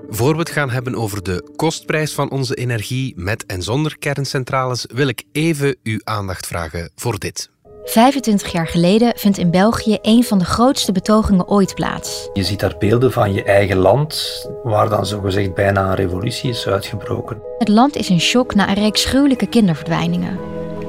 Voor 0.10 0.34
we 0.34 0.40
het 0.40 0.50
gaan 0.50 0.70
hebben 0.70 0.96
over 0.96 1.24
de 1.24 1.52
kostprijs 1.56 2.14
van 2.14 2.32
onze 2.32 2.56
energie 2.56 3.14
met 3.18 3.46
en 3.46 3.62
zonder 3.62 3.98
kerncentrales, 4.00 4.86
wil 4.94 5.08
ik 5.08 5.24
even 5.32 5.76
uw 5.84 6.00
aandacht 6.04 6.48
vragen 6.48 6.92
voor 6.96 7.20
dit. 7.20 7.52
25 7.86 8.52
jaar 8.52 8.68
geleden 8.68 9.14
vindt 9.16 9.38
in 9.38 9.52
België 9.52 9.98
een 10.02 10.24
van 10.24 10.40
de 10.40 10.46
grootste 10.46 10.92
betogingen 10.92 11.48
ooit 11.48 11.76
plaats. 11.76 12.30
Je 12.34 12.44
ziet 12.44 12.60
daar 12.60 12.76
beelden 12.80 13.12
van 13.12 13.34
je 13.34 13.44
eigen 13.44 13.78
land, 13.78 14.46
waar 14.64 14.90
dan 14.90 15.06
zogezegd 15.06 15.54
bijna 15.54 15.90
een 15.90 15.96
revolutie 15.96 16.50
is 16.50 16.68
uitgebroken. 16.68 17.42
Het 17.58 17.68
land 17.68 17.96
is 17.96 18.10
in 18.10 18.20
shock 18.20 18.56
na 18.56 18.70
een 18.70 18.76
reeks 18.76 19.06
gruwelijke 19.06 19.48
kinderverdwijningen. 19.48 20.40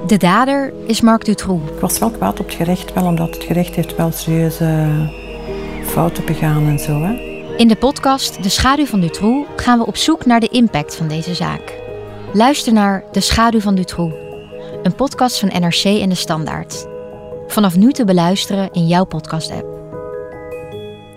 De 0.07 0.17
dader 0.17 0.73
is 0.87 1.01
Marc 1.01 1.25
Dutroux. 1.25 1.71
Ik 1.71 1.81
was 1.81 1.99
wel 1.99 2.11
kwaad 2.11 2.41
op 2.41 2.47
het 2.47 2.55
gerecht, 2.55 2.93
wel 2.93 3.05
omdat 3.05 3.35
het 3.35 3.45
gerecht 3.45 3.75
heeft 3.75 3.97
wel 3.97 4.13
serieuze 4.13 4.87
fouten 5.85 6.25
begaan 6.25 6.67
en 6.67 6.79
zo. 6.79 7.03
Hè. 7.03 7.13
In 7.57 7.69
de 7.69 7.77
podcast 7.77 8.43
De 8.43 8.49
Schaduw 8.49 8.87
van 8.87 9.01
Dutroux 9.01 9.49
gaan 9.57 9.79
we 9.79 9.87
op 9.87 9.97
zoek 9.97 10.27
naar 10.27 10.41
de 10.41 10.49
impact 10.49 10.97
van 10.97 11.09
deze 11.09 11.35
zaak. 11.35 11.81
Luister 12.33 12.73
naar 12.73 13.05
De 13.13 13.21
Schaduw 13.21 13.61
van 13.61 13.75
Dutroux, 13.75 14.15
een 14.83 14.95
podcast 14.95 15.39
van 15.39 15.49
NRC 15.49 15.85
en 15.85 16.09
De 16.09 16.15
Standaard. 16.15 16.87
Vanaf 17.47 17.77
nu 17.77 17.93
te 17.93 18.05
beluisteren 18.05 18.69
in 18.73 18.87
jouw 18.87 19.05
podcast-app. 19.05 19.74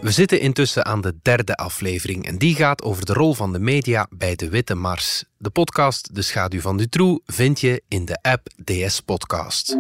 We 0.02 0.12
zitten 0.12 0.40
intussen 0.40 0.86
aan 0.86 1.02
de 1.02 1.16
derde 1.22 1.56
aflevering 1.56 2.26
en 2.26 2.38
die 2.38 2.56
gaat 2.56 2.84
over 2.84 3.06
de 3.06 3.14
rol 3.14 3.34
van 3.34 3.54
de 3.54 3.60
media 3.60 4.08
bij 4.10 4.36
de 4.36 4.50
Witte 4.50 4.76
Mars. 4.76 5.24
De 5.38 5.50
podcast 5.50 6.16
De 6.16 6.22
Schaduw 6.22 6.62
van 6.62 6.78
Dutroux 6.78 7.24
vind 7.26 7.60
je 7.60 7.82
in 7.88 8.06
de 8.06 8.18
app 8.22 8.48
DS 8.64 9.02
Podcast. 9.02 9.78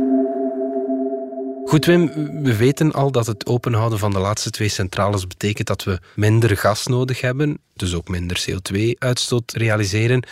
Goed, 1.66 1.86
Wim, 1.86 2.12
we 2.44 2.56
weten 2.56 2.92
al 2.92 3.12
dat 3.12 3.28
het 3.28 3.46
openhouden 3.46 4.00
van 4.00 4.12
de 4.12 4.20
laatste 4.20 4.50
twee 4.50 4.70
centrales 4.70 5.28
betekent 5.28 5.68
dat 5.68 5.84
we 5.84 6.00
minder 6.16 6.58
gas 6.58 6.88
nodig 6.88 7.22
hebben, 7.22 7.60
dus 7.74 7.96
ook 7.96 8.08
minder 8.08 8.46
CO2-uitstoot 8.50 9.52
realiseren. 9.52 10.24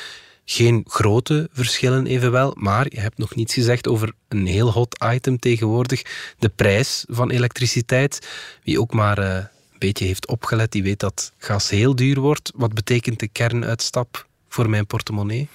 Geen 0.45 0.85
grote 0.87 1.49
verschillen 1.51 2.05
evenwel, 2.05 2.55
maar 2.57 2.85
je 2.89 2.99
hebt 2.99 3.17
nog 3.17 3.35
niets 3.35 3.53
gezegd 3.53 3.87
over 3.87 4.13
een 4.27 4.45
heel 4.45 4.71
hot 4.71 5.03
item 5.13 5.39
tegenwoordig, 5.39 6.01
de 6.39 6.49
prijs 6.49 7.05
van 7.07 7.29
elektriciteit. 7.31 8.27
Wie 8.63 8.79
ook 8.79 8.93
maar 8.93 9.17
een 9.17 9.47
beetje 9.85 10.05
heeft 10.05 10.27
opgelet, 10.27 10.71
die 10.71 10.83
weet 10.83 10.99
dat 10.99 11.33
gas 11.37 11.69
heel 11.69 11.95
duur 11.95 12.19
wordt. 12.19 12.51
Wat 12.55 12.73
betekent 12.73 13.19
de 13.19 13.27
kernuitstap 13.27 14.27
voor 14.49 14.69
mijn 14.69 14.85
portemonnee? 14.85 15.47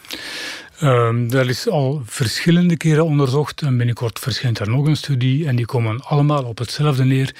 Um, 0.82 1.28
dat 1.30 1.46
is 1.46 1.68
al 1.68 2.02
verschillende 2.04 2.76
keren 2.76 3.04
onderzocht 3.04 3.62
en 3.62 3.76
binnenkort 3.76 4.18
verschijnt 4.18 4.58
er 4.58 4.68
nog 4.68 4.86
een 4.86 4.96
studie 4.96 5.46
en 5.46 5.56
die 5.56 5.66
komen 5.66 6.00
allemaal 6.00 6.44
op 6.44 6.58
hetzelfde 6.58 7.04
neer. 7.04 7.34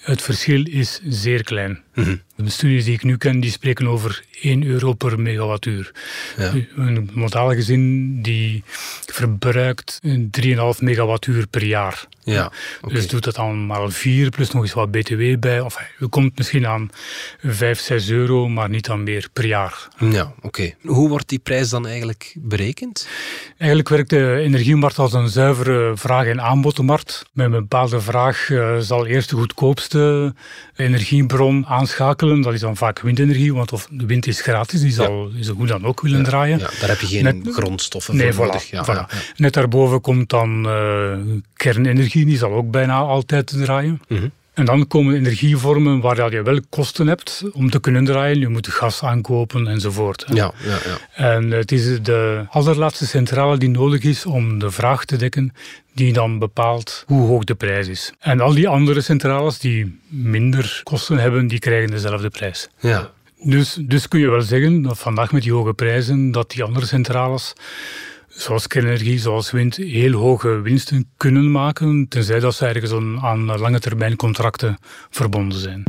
Het 0.00 0.22
verschil 0.22 0.66
is 0.66 1.00
zeer 1.04 1.42
klein. 1.44 1.83
Mhm. 1.94 2.16
De 2.36 2.50
studies 2.50 2.84
die 2.84 2.94
ik 2.94 3.02
nu 3.02 3.16
ken, 3.16 3.40
die 3.40 3.50
spreken 3.50 3.86
over 3.88 4.22
1 4.40 4.64
euro 4.64 4.92
per 4.92 5.20
megawattuur. 5.20 5.92
Ja. 6.36 6.52
Een 6.76 7.10
modale 7.12 7.54
gezin 7.54 8.22
die 8.22 8.62
verbruikt 9.06 10.00
3,5 10.30 10.80
megawattuur 10.80 11.46
per 11.46 11.64
jaar. 11.64 12.06
Ja, 12.24 12.52
Dus 12.86 13.08
doet 13.08 13.24
dat 13.24 13.34
dan 13.34 13.66
maar 13.66 13.90
4 13.90 14.30
plus 14.30 14.50
nog 14.50 14.62
eens 14.62 14.72
wat 14.72 14.90
btw 14.90 15.38
bij. 15.38 15.60
Of 15.60 15.78
u 15.98 16.06
komt 16.06 16.38
misschien 16.38 16.66
aan 16.66 16.90
5, 17.42 17.80
6 17.80 18.10
euro, 18.10 18.48
maar 18.48 18.68
niet 18.68 18.88
aan 18.90 19.02
meer 19.02 19.28
per 19.32 19.46
jaar. 19.46 19.88
Ja, 19.98 20.32
oké. 20.42 20.74
Hoe 20.82 21.08
wordt 21.08 21.28
die 21.28 21.38
prijs 21.38 21.68
dan 21.68 21.86
eigenlijk 21.86 22.34
berekend? 22.38 23.08
Eigenlijk 23.58 23.88
werkt 23.88 24.10
de 24.10 24.36
energiemarkt 24.40 24.98
als 24.98 25.12
een 25.12 25.28
zuivere 25.28 25.92
vraag- 25.96 26.26
en 26.26 26.40
aanbodmarkt. 26.40 27.24
Met 27.32 27.46
een 27.46 27.52
bepaalde 27.52 28.00
vraag 28.00 28.48
uh, 28.48 28.78
zal 28.78 29.06
eerst 29.06 29.30
de 29.30 29.36
goedkoopste 29.36 30.34
energiebron 30.76 31.66
aanschakelen. 31.84 32.40
Dat 32.40 32.52
is 32.52 32.60
dan 32.60 32.76
vaak 32.76 33.00
windenergie, 33.00 33.54
want 33.54 33.72
of 33.72 33.88
de 33.90 34.06
wind 34.06 34.26
is 34.26 34.40
gratis, 34.40 34.80
die 34.80 34.92
zal 34.92 35.30
ja. 35.34 35.42
zo 35.42 35.54
goed 35.54 35.68
dan 35.68 35.84
ook 35.84 36.00
willen 36.00 36.22
draaien. 36.22 36.58
Ja, 36.58 36.70
daar 36.80 36.88
heb 36.88 37.00
je 37.00 37.06
geen 37.06 37.46
grondstoffen 37.50 38.16
nee, 38.16 38.32
voor 38.32 38.46
nodig. 38.46 38.70
Ja, 38.70 38.84
voilà. 38.84 39.34
Net 39.36 39.52
daarboven 39.52 40.00
komt 40.00 40.28
dan 40.30 40.66
uh, 40.66 41.16
kernenergie, 41.54 42.24
die 42.24 42.36
zal 42.36 42.52
ook 42.52 42.70
bijna 42.70 42.98
altijd 42.98 43.46
draaien. 43.46 44.00
Mm 44.08 44.16
-hmm. 44.16 44.30
En 44.54 44.64
dan 44.64 44.86
komen 44.86 45.14
energievormen 45.14 46.00
waar 46.00 46.32
je 46.32 46.42
wel 46.42 46.60
kosten 46.68 47.06
hebt 47.06 47.44
om 47.52 47.70
te 47.70 47.80
kunnen 47.80 48.04
draaien. 48.04 48.38
Je 48.38 48.48
moet 48.48 48.68
gas 48.68 49.02
aankopen 49.02 49.68
enzovoort. 49.68 50.24
Ja, 50.28 50.52
ja, 50.64 50.78
ja. 50.84 50.98
En 51.34 51.50
het 51.50 51.72
is 51.72 52.02
de 52.02 52.46
allerlaatste 52.48 53.06
centrale 53.06 53.58
die 53.58 53.68
nodig 53.68 54.02
is 54.02 54.26
om 54.26 54.58
de 54.58 54.70
vraag 54.70 55.04
te 55.04 55.16
dekken, 55.16 55.52
die 55.92 56.12
dan 56.12 56.38
bepaalt 56.38 57.04
hoe 57.06 57.26
hoog 57.26 57.44
de 57.44 57.54
prijs 57.54 57.88
is. 57.88 58.12
En 58.18 58.40
al 58.40 58.54
die 58.54 58.68
andere 58.68 59.00
centrales 59.00 59.58
die 59.58 60.00
minder 60.08 60.80
kosten 60.82 61.18
hebben, 61.18 61.46
die 61.46 61.58
krijgen 61.58 61.90
dezelfde 61.90 62.30
prijs. 62.30 62.68
Ja. 62.80 63.10
Dus, 63.42 63.78
dus 63.80 64.08
kun 64.08 64.20
je 64.20 64.30
wel 64.30 64.42
zeggen 64.42 64.82
dat 64.82 64.98
vandaag 64.98 65.32
met 65.32 65.42
die 65.42 65.52
hoge 65.52 65.74
prijzen, 65.74 66.30
dat 66.30 66.50
die 66.50 66.62
andere 66.62 66.86
centrales 66.86 67.52
zoals 68.36 68.66
kernenergie, 68.66 69.18
zoals 69.18 69.50
wind, 69.50 69.76
heel 69.76 70.12
hoge 70.12 70.60
winsten 70.60 71.08
kunnen 71.16 71.50
maken, 71.50 72.08
tenzij 72.08 72.40
dat 72.40 72.54
ze 72.54 72.66
ergens 72.66 72.92
aan 73.22 73.58
lange 73.58 73.80
termijn 73.80 74.16
contracten 74.16 74.78
verbonden 75.10 75.58
zijn. 75.58 75.82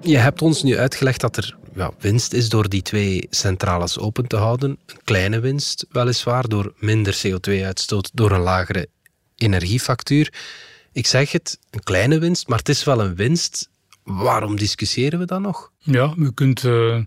Je 0.00 0.16
hebt 0.16 0.42
ons 0.42 0.62
nu 0.62 0.78
uitgelegd 0.78 1.20
dat 1.20 1.36
er 1.36 1.56
ja, 1.74 1.90
winst 1.98 2.32
is 2.32 2.48
door 2.48 2.68
die 2.68 2.82
twee 2.82 3.26
centrales 3.30 3.98
open 3.98 4.26
te 4.26 4.36
houden. 4.36 4.70
Een 4.70 5.00
kleine 5.04 5.40
winst, 5.40 5.86
weliswaar, 5.90 6.48
door 6.48 6.72
minder 6.76 7.20
CO2-uitstoot, 7.26 8.10
door 8.12 8.30
een 8.30 8.40
lagere 8.40 8.88
energiefactuur. 9.36 10.32
Ik 10.92 11.06
zeg 11.06 11.32
het, 11.32 11.58
een 11.70 11.82
kleine 11.82 12.18
winst, 12.18 12.48
maar 12.48 12.58
het 12.58 12.68
is 12.68 12.84
wel 12.84 13.00
een 13.00 13.14
winst 13.14 13.68
waarom 14.08 14.56
discussiëren 14.56 15.18
we 15.18 15.24
dan 15.24 15.42
nog? 15.42 15.72
Ja, 15.78 16.14
je 16.16 16.34
kunt 16.34 16.64
uh, 16.64 16.98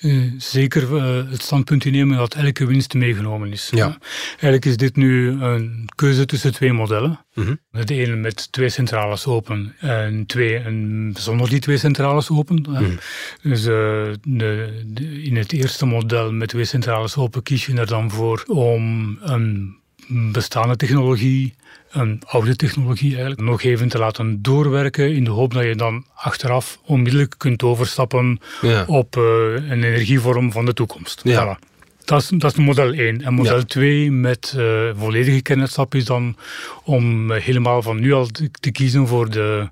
uh, 0.00 0.32
zeker 0.38 0.82
uh, 0.94 1.30
het 1.30 1.42
standpunt 1.42 1.84
innemen 1.84 2.16
dat 2.16 2.34
elke 2.34 2.66
winst 2.66 2.94
meegenomen 2.94 3.52
is. 3.52 3.68
Ja. 3.74 3.98
Eigenlijk 4.30 4.64
is 4.64 4.76
dit 4.76 4.96
nu 4.96 5.42
een 5.42 5.88
keuze 5.94 6.26
tussen 6.26 6.52
twee 6.52 6.72
modellen. 6.72 7.24
Mm 7.34 7.44
-hmm. 7.44 7.84
De 7.84 7.94
ene 7.94 8.16
met 8.16 8.52
twee 8.52 8.68
centrales 8.68 9.26
open 9.26 9.74
en 9.78 10.26
twee 10.26 10.56
en 10.58 11.10
zonder 11.18 11.48
die 11.48 11.60
twee 11.60 11.78
centrales 11.78 12.30
open. 12.30 12.64
Mm 12.68 12.74
-hmm. 12.74 12.98
Dus 13.42 13.62
de, 13.62 14.18
de, 14.28 15.22
in 15.22 15.36
het 15.36 15.52
eerste 15.52 15.86
model 15.86 16.32
met 16.32 16.48
twee 16.48 16.64
centrales 16.64 17.16
open 17.16 17.42
kies 17.42 17.66
je 17.66 17.74
er 17.74 17.86
dan 17.86 18.10
voor 18.10 18.44
om 18.46 19.18
een 19.20 19.78
bestaande 20.10 20.76
technologie 20.76 21.54
een 21.90 22.22
oude 22.26 22.56
technologie 22.56 23.10
eigenlijk 23.10 23.40
nog 23.40 23.62
even 23.62 23.88
te 23.88 23.98
laten 23.98 24.42
doorwerken 24.42 25.14
in 25.14 25.24
de 25.24 25.30
hoop 25.30 25.52
dat 25.54 25.64
je 25.64 25.74
dan 25.74 26.04
achteraf 26.14 26.78
onmiddellijk 26.84 27.34
kunt 27.38 27.62
overstappen 27.62 28.40
op 28.86 29.16
uh, 29.16 29.22
een 29.54 29.82
energievorm 29.82 30.52
van 30.52 30.64
de 30.64 30.72
toekomst. 30.72 31.20
Ja. 31.24 31.44
Voilà. 31.44 31.68
Dat 32.04 32.22
is, 32.22 32.28
dat 32.28 32.52
is 32.52 32.58
model 32.58 32.92
1. 32.92 33.22
En 33.22 33.34
model 33.34 33.56
ja. 33.56 33.64
2 33.64 34.10
met 34.10 34.54
uh, 34.56 34.90
volledige 34.96 35.40
kernuitstap 35.40 35.94
is 35.94 36.04
dan 36.04 36.36
om 36.84 37.32
helemaal 37.32 37.82
van 37.82 38.00
nu 38.00 38.12
al 38.12 38.26
te, 38.26 38.50
te 38.50 38.70
kiezen 38.70 39.06
voor 39.06 39.30
de, 39.30 39.68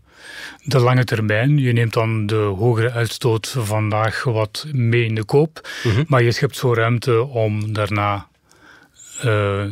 de 0.64 0.78
lange 0.80 1.04
termijn. 1.04 1.58
Je 1.58 1.72
neemt 1.72 1.92
dan 1.92 2.26
de 2.26 2.34
hogere 2.34 2.90
uitstoot 2.90 3.54
vandaag 3.58 4.24
wat 4.24 4.66
mee 4.72 5.04
in 5.04 5.14
de 5.14 5.24
koop, 5.24 5.68
mm 5.84 5.90
-hmm. 5.90 6.04
maar 6.08 6.22
je 6.22 6.32
schept 6.32 6.56
zo 6.56 6.74
ruimte 6.74 7.24
om 7.24 7.72
daarna 7.72 8.27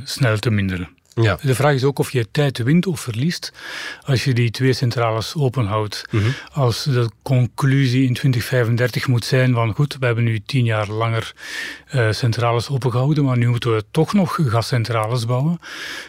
snel 0.05 0.39
te 0.39 0.51
minderen. 0.51 0.96
Ja. 1.23 1.39
De 1.43 1.55
vraag 1.55 1.75
is 1.75 1.85
ook 1.85 1.99
of 1.99 2.13
je 2.13 2.31
tijd 2.31 2.59
wint 2.59 2.87
of 2.87 3.01
verliest 3.01 3.53
als 4.03 4.25
je 4.25 4.35
die 4.35 4.51
twee 4.51 4.73
centrales 4.73 5.35
openhoudt. 5.37 6.05
Mm 6.11 6.21
-hmm. 6.21 6.35
Als 6.53 6.85
de 6.85 7.11
conclusie 7.23 8.07
in 8.07 8.15
2035 8.15 9.09
moet 9.09 9.25
zijn 9.25 9.55
van 9.55 9.75
goed, 9.75 9.97
we 10.01 10.07
hebben 10.07 10.25
nu 10.25 10.41
tien 10.41 10.65
jaar 10.65 10.89
langer 10.89 11.35
uh, 11.95 12.13
centrales 12.13 12.69
opengehouden, 12.69 13.25
maar 13.25 13.39
nu 13.39 13.49
moeten 13.49 13.75
we 13.75 13.85
toch 13.91 14.13
nog 14.13 14.39
gascentrales 14.47 15.27
bouwen. 15.27 15.59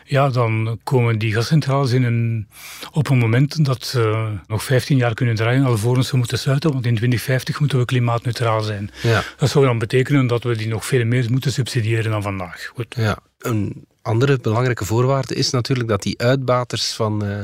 Ja, 0.05 0.29
dan 0.29 0.79
komen 0.83 1.19
die 1.19 1.33
gascentrales 1.33 1.91
in 1.91 2.03
een, 2.03 2.47
op 2.91 3.09
een 3.09 3.17
moment 3.17 3.65
dat 3.65 3.85
ze 3.85 4.31
nog 4.47 4.63
15 4.63 4.97
jaar 4.97 5.13
kunnen 5.13 5.35
draaien 5.35 5.65
alvorens 5.65 6.07
ze 6.07 6.17
moeten 6.17 6.39
sluiten, 6.39 6.71
want 6.71 6.85
in 6.85 6.95
2050 6.95 7.59
moeten 7.59 7.77
we 7.79 7.85
klimaatneutraal 7.85 8.61
zijn. 8.61 8.91
Ja. 9.01 9.23
Dat 9.37 9.49
zou 9.49 9.65
dan 9.65 9.79
betekenen 9.79 10.27
dat 10.27 10.43
we 10.43 10.55
die 10.55 10.67
nog 10.67 10.85
veel 10.85 11.05
meer 11.05 11.25
moeten 11.31 11.51
subsidiëren 11.51 12.11
dan 12.11 12.21
vandaag. 12.21 12.65
Goed. 12.65 12.95
Ja, 12.97 13.17
een 13.39 13.85
andere 14.07 14.37
belangrijke 14.37 14.85
voorwaarde 14.85 15.35
is 15.35 15.49
natuurlijk 15.49 15.89
dat 15.89 16.01
die 16.01 16.19
uitbaters 16.21 16.93
van 16.93 17.25
uh, 17.25 17.41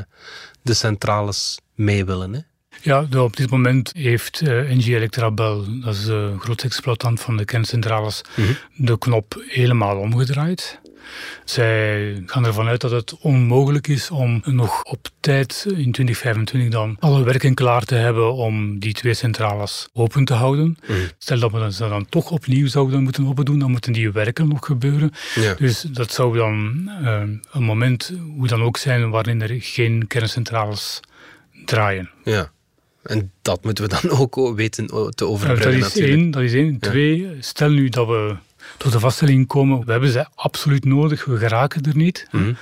de 0.61 0.73
centrales 0.73 1.59
mee 1.75 2.05
willen. 2.05 2.33
Hè? 2.33 2.39
Ja, 2.81 3.07
op 3.15 3.35
dit 3.35 3.49
moment 3.49 3.91
heeft 3.95 4.41
uh, 4.41 4.49
NG 4.49 4.87
Electrabel, 4.87 5.65
dat 5.81 5.93
is 5.93 6.05
de 6.05 6.35
grootste 6.39 6.67
exploitant 6.67 7.21
van 7.21 7.37
de 7.37 7.45
kerncentrales, 7.45 8.21
mm 8.35 8.45
-hmm. 8.45 8.85
de 8.85 8.97
knop 8.97 9.43
helemaal 9.47 9.97
omgedraaid. 9.97 10.79
Zij 11.45 12.23
gaan 12.25 12.45
ervan 12.45 12.67
uit 12.67 12.81
dat 12.81 12.91
het 12.91 13.17
onmogelijk 13.19 13.87
is 13.87 14.11
om 14.11 14.41
nog 14.45 14.83
op 14.83 15.07
tijd 15.19 15.63
in 15.67 15.91
2025 15.91 16.69
dan 16.71 16.97
alle 16.99 17.23
werken 17.23 17.53
klaar 17.53 17.83
te 17.83 17.95
hebben 17.95 18.33
om 18.33 18.79
die 18.79 18.93
twee 18.93 19.13
centrales 19.13 19.89
open 19.93 20.25
te 20.25 20.33
houden. 20.33 20.77
Mm. 20.87 20.95
Stel 21.17 21.39
dat 21.39 21.51
we 21.51 21.73
ze 21.73 21.87
dan 21.87 22.05
toch 22.09 22.31
opnieuw 22.31 22.67
zouden 22.67 23.03
moeten 23.03 23.27
open 23.27 23.45
doen, 23.45 23.59
dan 23.59 23.71
moeten 23.71 23.93
die 23.93 24.11
werken 24.11 24.47
nog 24.47 24.65
gebeuren. 24.65 25.11
Ja. 25.35 25.53
Dus 25.53 25.81
dat 25.81 26.11
zou 26.11 26.37
dan 26.37 26.89
uh, 27.01 27.21
een 27.51 27.63
moment, 27.63 28.13
hoe 28.35 28.47
dan 28.47 28.63
ook 28.63 28.77
zijn, 28.77 29.09
waarin 29.09 29.41
er 29.41 29.55
geen 29.59 30.07
kerncentrales 30.07 30.99
draaien. 31.65 32.09
Ja. 32.23 32.51
En 33.03 33.31
dat 33.41 33.63
moeten 33.63 33.83
we 33.89 33.99
dan 34.01 34.11
ook 34.19 34.55
weten 34.55 34.87
te 35.15 35.25
overbrengen. 35.25 35.79
dat 35.79 35.95
is 35.95 36.01
één. 36.01 36.31
Dat 36.31 36.41
is 36.41 36.53
één. 36.53 36.77
Ja. 36.79 36.89
Twee, 36.89 37.37
stel 37.39 37.69
nu 37.69 37.89
dat 37.89 38.07
we 38.07 38.35
tot 38.77 38.91
de 38.91 38.99
vaststelling 38.99 39.47
komen, 39.47 39.85
we 39.85 39.91
hebben 39.91 40.09
ze 40.11 40.25
absoluut 40.35 40.85
nodig, 40.85 41.25
we 41.25 41.37
geraken 41.37 41.83
er 41.83 41.95
niet. 41.95 42.27
-hmm. 42.31 42.57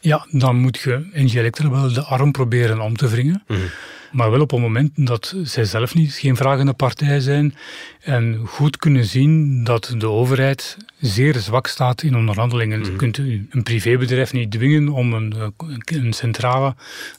Ja, 0.00 0.26
dan 0.30 0.56
moet 0.56 0.78
je 0.78 1.06
NG 1.12 1.34
Electra 1.34 1.70
wel 1.70 1.92
de 1.92 2.02
arm 2.02 2.32
proberen 2.32 2.80
om 2.80 2.96
te 2.96 3.08
wringen. 3.08 3.42
Mm 3.46 3.56
-hmm. 3.56 3.68
Maar 4.12 4.30
wel 4.30 4.40
op 4.40 4.50
het 4.50 4.60
moment 4.60 4.90
dat 4.94 5.34
zij 5.42 5.64
zelf 5.64 5.94
niet, 5.94 6.12
geen 6.12 6.36
vragende 6.36 6.72
partij 6.72 7.20
zijn 7.20 7.54
en 8.00 8.40
goed 8.46 8.76
kunnen 8.76 9.04
zien 9.04 9.64
dat 9.64 9.94
de 9.98 10.08
overheid 10.08 10.76
zeer 11.00 11.34
zwak 11.36 11.66
staat 11.66 12.02
in 12.02 12.16
onderhandelingen. 12.16 12.78
Mm 12.78 12.84
-hmm. 12.84 12.92
Je 12.92 12.98
kunt 12.98 13.18
een 13.18 13.62
privébedrijf 13.62 14.32
niet 14.32 14.50
dwingen 14.50 14.88
om 14.88 15.12
een, 15.12 15.52
een, 15.84 16.12
centrale 16.12 16.74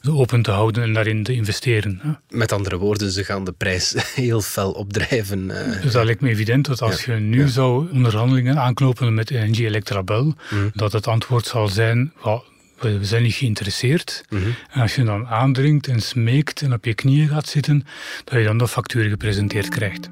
open 0.08 0.42
te 0.42 0.50
houden 0.50 0.82
en 0.82 0.92
daarin 0.92 1.22
te 1.22 1.32
investeren. 1.32 2.18
Met 2.28 2.52
andere 2.52 2.78
woorden, 2.78 3.10
ze 3.10 3.24
gaan 3.24 3.44
de 3.44 3.52
prijs 3.52 3.94
heel 4.14 4.40
fel 4.40 4.70
opdrijven. 4.70 5.46
Dus 5.82 5.92
dat 5.92 6.04
lijkt 6.04 6.20
me 6.20 6.28
evident 6.28 6.66
dat 6.66 6.82
als 6.82 7.04
ja. 7.04 7.14
je 7.14 7.20
nu 7.20 7.40
ja. 7.40 7.46
zou 7.46 7.90
onderhandelingen 7.92 8.58
aanknopen 8.58 9.14
met 9.14 9.30
NG 9.30 9.58
Electrabel, 9.58 10.24
mm 10.24 10.34
-hmm. 10.48 10.70
dat 10.74 10.92
het 10.92 11.06
antwoord 11.06 11.46
zal 11.46 11.68
zijn, 11.68 12.12
well, 12.22 12.42
we 12.82 13.04
zijn 13.04 13.22
niet 13.22 13.34
geïnteresseerd. 13.34 14.24
Mhm. 14.28 14.42
En 14.70 14.80
als 14.80 14.94
je 14.94 15.04
dan 15.04 15.26
aandringt 15.26 15.86
en 15.86 16.02
smeekt 16.02 16.62
en 16.62 16.72
op 16.72 16.84
je 16.84 16.94
knieën 16.94 17.28
gaat 17.28 17.48
zitten, 17.48 17.86
dat 18.24 18.38
je 18.38 18.44
dan 18.44 18.58
de 18.58 18.68
factuur 18.68 19.08
gepresenteerd 19.08 19.68
krijgt. 19.68 20.08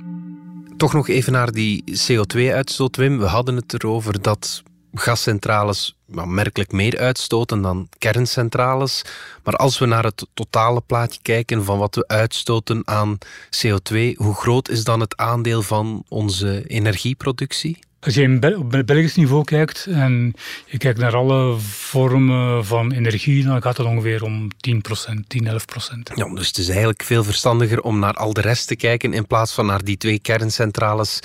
Toch 0.76 0.92
nog 0.92 1.08
even 1.08 1.32
naar 1.32 1.52
die 1.52 1.84
CO2-uitstoot, 1.86 2.96
Wim. 2.96 3.18
We 3.18 3.26
hadden 3.26 3.56
het 3.56 3.72
erover 3.74 4.22
dat 4.22 4.62
gascentrales 4.94 5.94
maar 6.06 6.28
merkelijk 6.28 6.72
meer 6.72 6.98
uitstoten 6.98 7.62
dan 7.62 7.88
kerncentrales. 7.98 9.02
Maar 9.44 9.56
als 9.56 9.78
we 9.78 9.86
naar 9.86 10.04
het 10.04 10.26
totale 10.34 10.80
plaatje 10.80 11.20
kijken 11.22 11.64
van 11.64 11.78
wat 11.78 11.94
we 11.94 12.06
uitstoten 12.06 12.82
aan 12.84 13.18
CO2, 13.56 14.16
hoe 14.16 14.34
groot 14.34 14.68
is 14.68 14.84
dan 14.84 15.00
het 15.00 15.16
aandeel 15.16 15.62
van 15.62 16.04
onze 16.08 16.66
energieproductie? 16.66 17.78
Als 18.00 18.14
je 18.14 18.22
in 18.22 18.40
Bel- 18.40 18.58
op 18.58 18.82
Belgisch 18.86 19.14
niveau 19.14 19.44
kijkt 19.44 19.86
en 19.90 20.34
je 20.66 20.78
kijkt 20.78 20.98
naar 20.98 21.16
alle 21.16 21.58
vormen 21.58 22.64
van 22.64 22.92
energie, 22.92 23.44
dan 23.44 23.62
gaat 23.62 23.76
het 23.76 23.86
ongeveer 23.86 24.22
om 24.22 24.48
10%, 24.56 25.28
10, 25.28 25.46
11%. 25.46 26.12
Ja, 26.14 26.34
dus 26.34 26.46
het 26.46 26.58
is 26.58 26.68
eigenlijk 26.68 27.02
veel 27.02 27.24
verstandiger 27.24 27.80
om 27.80 27.98
naar 27.98 28.14
al 28.14 28.32
de 28.32 28.40
rest 28.40 28.66
te 28.66 28.76
kijken 28.76 29.12
in 29.12 29.26
plaats 29.26 29.52
van 29.52 29.66
naar 29.66 29.84
die 29.84 29.96
twee 29.96 30.18
kerncentrales 30.18 31.20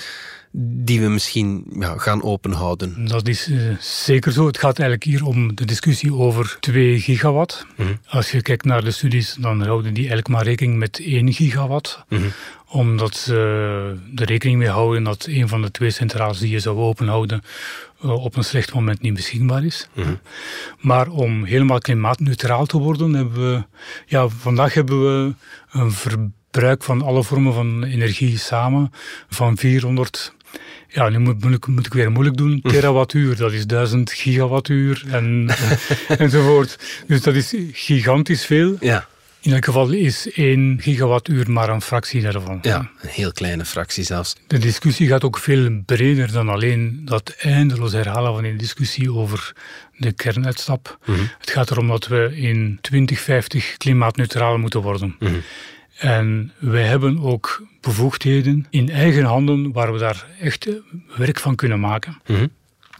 die 0.58 1.00
we 1.00 1.08
misschien 1.08 1.64
ja, 1.78 1.98
gaan 1.98 2.22
openhouden. 2.22 3.06
Dat 3.08 3.28
is 3.28 3.48
eh, 3.48 3.58
zeker 3.80 4.32
zo. 4.32 4.46
Het 4.46 4.58
gaat 4.58 4.78
eigenlijk 4.78 5.10
hier 5.10 5.24
om 5.24 5.54
de 5.54 5.64
discussie 5.64 6.14
over 6.14 6.56
2 6.60 7.00
gigawatt. 7.00 7.66
Mhm. 7.76 7.88
Als 8.06 8.30
je 8.30 8.42
kijkt 8.42 8.64
naar 8.64 8.84
de 8.84 8.90
studies, 8.90 9.36
dan 9.38 9.62
houden 9.62 9.94
die 9.94 10.02
eigenlijk 10.02 10.28
maar 10.28 10.44
rekening 10.44 10.78
met 10.78 11.00
1 11.00 11.32
gigawatt. 11.32 12.04
Mhm. 12.08 12.22
Omdat 12.68 13.16
ze 13.16 13.34
er 14.14 14.26
rekening 14.26 14.58
mee 14.58 14.68
houden 14.68 15.02
dat 15.02 15.26
een 15.26 15.48
van 15.48 15.62
de 15.62 15.70
twee 15.70 15.90
centrales 15.90 16.38
die 16.38 16.50
je 16.50 16.60
zou 16.60 16.78
openhouden 16.78 17.42
eh, 18.00 18.24
op 18.24 18.36
een 18.36 18.44
slecht 18.44 18.74
moment 18.74 19.00
niet 19.00 19.14
beschikbaar 19.14 19.64
is. 19.64 19.88
Mhm. 19.92 20.14
Maar 20.78 21.08
om 21.08 21.44
helemaal 21.44 21.78
klimaatneutraal 21.78 22.66
te 22.66 22.78
worden, 22.78 23.14
hebben 23.14 23.52
we... 23.52 23.64
Ja, 24.06 24.28
vandaag 24.28 24.74
hebben 24.74 25.02
we 25.02 25.34
een 25.70 25.92
verbruik 25.92 26.82
van 26.82 27.02
alle 27.02 27.24
vormen 27.24 27.52
van 27.52 27.84
energie 27.84 28.38
samen 28.38 28.92
van 29.28 29.56
400 29.56 30.34
ja, 30.88 31.08
nu 31.08 31.18
moet, 31.18 31.44
moet, 31.44 31.54
ik, 31.54 31.66
moet 31.66 31.86
ik 31.86 31.92
weer 31.92 32.10
moeilijk 32.12 32.36
doen. 32.36 32.60
Terawattuur, 32.62 33.36
dat 33.36 33.52
is 33.52 33.66
1000 33.66 34.12
gigawattuur 34.12 35.04
en, 35.10 35.50
enzovoort. 36.18 36.78
Dus 37.06 37.22
dat 37.22 37.34
is 37.34 37.54
gigantisch 37.72 38.44
veel. 38.46 38.76
Ja, 38.80 39.06
In 39.40 39.52
elk 39.52 39.64
geval 39.64 39.90
is 39.90 40.30
1 40.32 40.78
gigawattuur 40.80 41.50
maar 41.50 41.68
een 41.68 41.80
fractie 41.82 42.22
daarvan. 42.22 42.58
ja, 42.62 42.78
een 42.78 43.08
heel 43.08 43.32
kleine 43.32 43.64
fractie 43.64 44.04
zelfs. 44.04 44.36
De 44.46 44.58
discussie 44.58 45.06
gaat 45.08 45.24
ook 45.24 45.38
veel 45.38 45.82
breder 45.86 46.32
dan 46.32 46.48
alleen 46.48 47.00
dat 47.04 47.34
eindeloos 47.38 47.92
herhalen 47.92 48.34
van 48.34 48.44
een 48.44 48.56
discussie 48.56 49.12
over 49.12 49.52
de 49.96 50.12
kernuitstap. 50.12 50.98
Mhm. 51.04 51.18
Het 51.38 51.50
gaat 51.50 51.70
erom 51.70 51.88
dat 51.88 52.06
we 52.06 52.30
in 52.36 52.78
2050 52.80 53.76
klimaatneutraal 53.76 54.58
moeten 54.58 54.80
worden. 54.82 55.16
Mhm. 55.18 55.34
En 55.98 56.52
wij 56.58 56.82
hebben 56.84 57.18
ook 57.20 57.62
bevoegdheden 57.80 58.66
in 58.70 58.90
eigen 58.90 59.24
handen 59.24 59.72
waar 59.72 59.92
we 59.92 59.98
daar 59.98 60.26
echt 60.40 60.66
eh, 60.66 60.74
werk 61.16 61.38
van 61.40 61.54
kunnen 61.54 61.80
maken. 61.80 62.20
Mhm. 62.26 62.46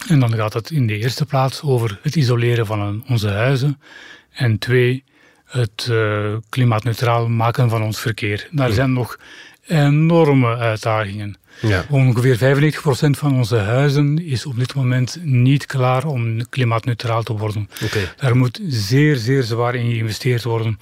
En 0.08 0.20
dan 0.20 0.34
gaat 0.34 0.52
het 0.52 0.70
in 0.70 0.86
de 0.86 0.98
eerste 0.98 1.26
plaats 1.26 1.62
over 1.62 1.98
het 2.02 2.16
isoleren 2.16 2.66
van 2.66 2.80
een- 2.80 3.04
onze 3.08 3.28
huizen. 3.28 3.80
En 4.32 4.58
twee, 4.58 5.04
het 5.44 5.86
eh, 5.90 6.34
klimaatneutraal 6.48 7.28
maken 7.28 7.70
van 7.70 7.82
ons 7.82 8.00
verkeer. 8.00 8.48
Daar 8.50 8.70
zijn 8.72 8.92
nog 8.92 9.18
enorme 9.66 10.56
uitdagingen. 10.56 11.36
Ja. 11.60 11.84
Ongeveer 11.90 12.36
95% 12.36 13.18
van 13.18 13.34
onze 13.36 13.56
huizen 13.56 14.18
is 14.26 14.46
op 14.46 14.58
dit 14.58 14.74
moment 14.74 15.18
niet 15.22 15.66
klaar 15.66 16.04
om 16.06 16.48
klimaatneutraal 16.48 17.22
te 17.22 17.32
worden. 17.36 17.68
Daar 18.16 18.36
moet 18.36 18.60
zeer, 18.68 19.16
zeer 19.16 19.42
zwaar 19.42 19.74
in 19.74 19.90
geïnvesteerd 19.90 20.42
worden. 20.44 20.78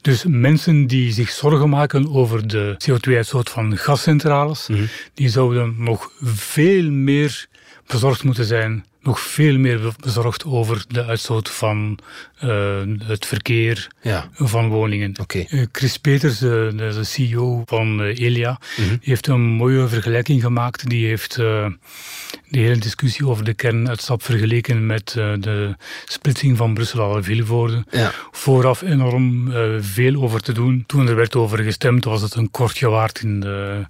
Dus 0.00 0.24
mensen 0.28 0.86
die 0.86 1.12
zich 1.12 1.30
zorgen 1.30 1.68
maken 1.68 2.12
over 2.14 2.46
de 2.48 2.74
CO2-uitstoot 2.88 3.50
van 3.50 3.76
gascentrales, 3.78 4.68
Mhm. 4.68 4.82
die 5.14 5.28
zouden 5.28 5.74
nog 5.78 6.10
veel 6.22 6.90
meer 6.90 7.46
bezorgd 7.86 8.24
moeten 8.24 8.44
zijn. 8.44 8.84
Nog 9.04 9.20
veel 9.20 9.58
meer 9.58 9.80
be- 9.80 9.92
bezorgd 10.00 10.44
over 10.44 10.84
de 10.88 11.04
uitstoot 11.04 11.50
van 11.50 11.98
eh, 12.38 12.80
het 13.04 13.26
verkeer 13.26 13.88
Ja, 14.02 14.28
van 14.34 14.68
woningen. 14.68 15.12
Eh, 15.26 15.62
Chris 15.72 15.96
Peters, 15.98 16.38
de, 16.38 16.72
de, 16.76 17.04
CEO 17.04 17.62
van 17.66 18.02
eh, 18.02 18.18
Elia, 18.18 18.58
Mhm. 18.76 18.96
heeft 19.00 19.26
een 19.26 19.40
mooie 19.40 19.88
vergelijking 19.88 20.42
gemaakt. 20.42 20.88
Die 20.88 21.06
heeft 21.06 21.38
eh, 21.38 21.66
de 22.48 22.58
hele 22.58 22.76
discussie 22.78 23.26
over 23.26 23.44
de 23.44 23.54
kernuitstap 23.54 24.22
vergeleken 24.22 24.86
met 24.86 25.10
de 25.40 25.76
splitsing 26.04 26.56
van 26.56 26.74
Brussel 26.74 27.16
en 27.16 27.24
Vilvoorde. 27.24 27.84
Ja. 27.90 28.12
Vooraf 28.30 28.82
enorm 28.82 29.52
veel 29.82 30.22
over 30.22 30.40
te 30.40 30.52
doen. 30.52 30.84
Toen 30.86 31.08
er 31.08 31.16
werd 31.16 31.36
over 31.36 31.58
gestemd, 31.58 32.04
was 32.04 32.22
het 32.22 32.34
een 32.34 32.50
kortje 32.50 32.88
waard 32.88 33.20
in 33.22 33.40
de, 33.40 33.84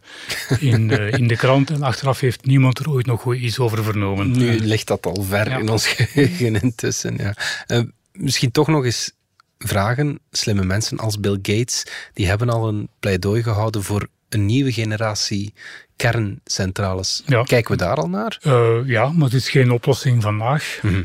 in, 0.58 0.88
de, 0.88 1.10
in 1.10 1.26
de 1.26 1.36
krant. 1.36 1.70
En 1.70 1.82
achteraf 1.82 2.20
heeft 2.20 2.44
niemand 2.46 2.78
er 2.78 2.90
ooit 2.90 3.06
nog 3.06 3.34
iets 3.34 3.58
over 3.58 3.84
vernomen. 3.84 4.30
Nu 4.30 4.58
ligt 4.58 4.86
dat 4.86 5.03
al 5.06 5.22
ver 5.22 5.48
Ja. 5.48 5.58
in 5.58 5.68
ons 5.68 5.86
geheugen 5.96 6.60
intussen. 6.62 7.16
Ja. 7.16 7.34
Eh, 7.66 7.80
misschien 8.12 8.50
toch 8.50 8.68
nog 8.68 8.84
eens 8.84 9.12
vragen. 9.58 10.18
Slimme 10.30 10.64
mensen 10.64 10.98
als 10.98 11.20
Bill 11.20 11.38
Gates, 11.42 11.86
die 12.12 12.26
hebben 12.26 12.50
al 12.50 12.68
een 12.68 12.88
pleidooi 13.00 13.42
gehouden 13.42 13.82
voor 13.82 14.08
een 14.28 14.46
nieuwe 14.46 14.72
generatie 14.72 15.54
kerncentrales. 15.96 17.22
Ja. 17.26 17.42
Kijken 17.42 17.70
we 17.70 17.76
daar 17.76 17.96
al 17.96 18.08
naar? 18.08 18.38
Eh, 18.42 18.76
ja, 18.84 19.08
maar 19.12 19.24
het 19.24 19.34
is 19.34 19.48
geen 19.50 19.70
oplossing 19.70 20.22
vandaag. 20.22 20.78
Mhm. 20.82 21.02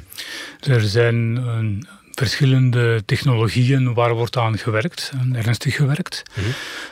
Er 0.60 0.82
zijn 0.82 1.38
eh, 1.38 1.88
verschillende 2.20 3.02
technologieën 3.06 3.94
waar 3.94 4.14
wordt 4.14 4.38
aan 4.38 4.58
gewerkt, 4.58 5.12
en 5.20 5.36
ernstig 5.36 5.76
gewerkt. 5.76 6.24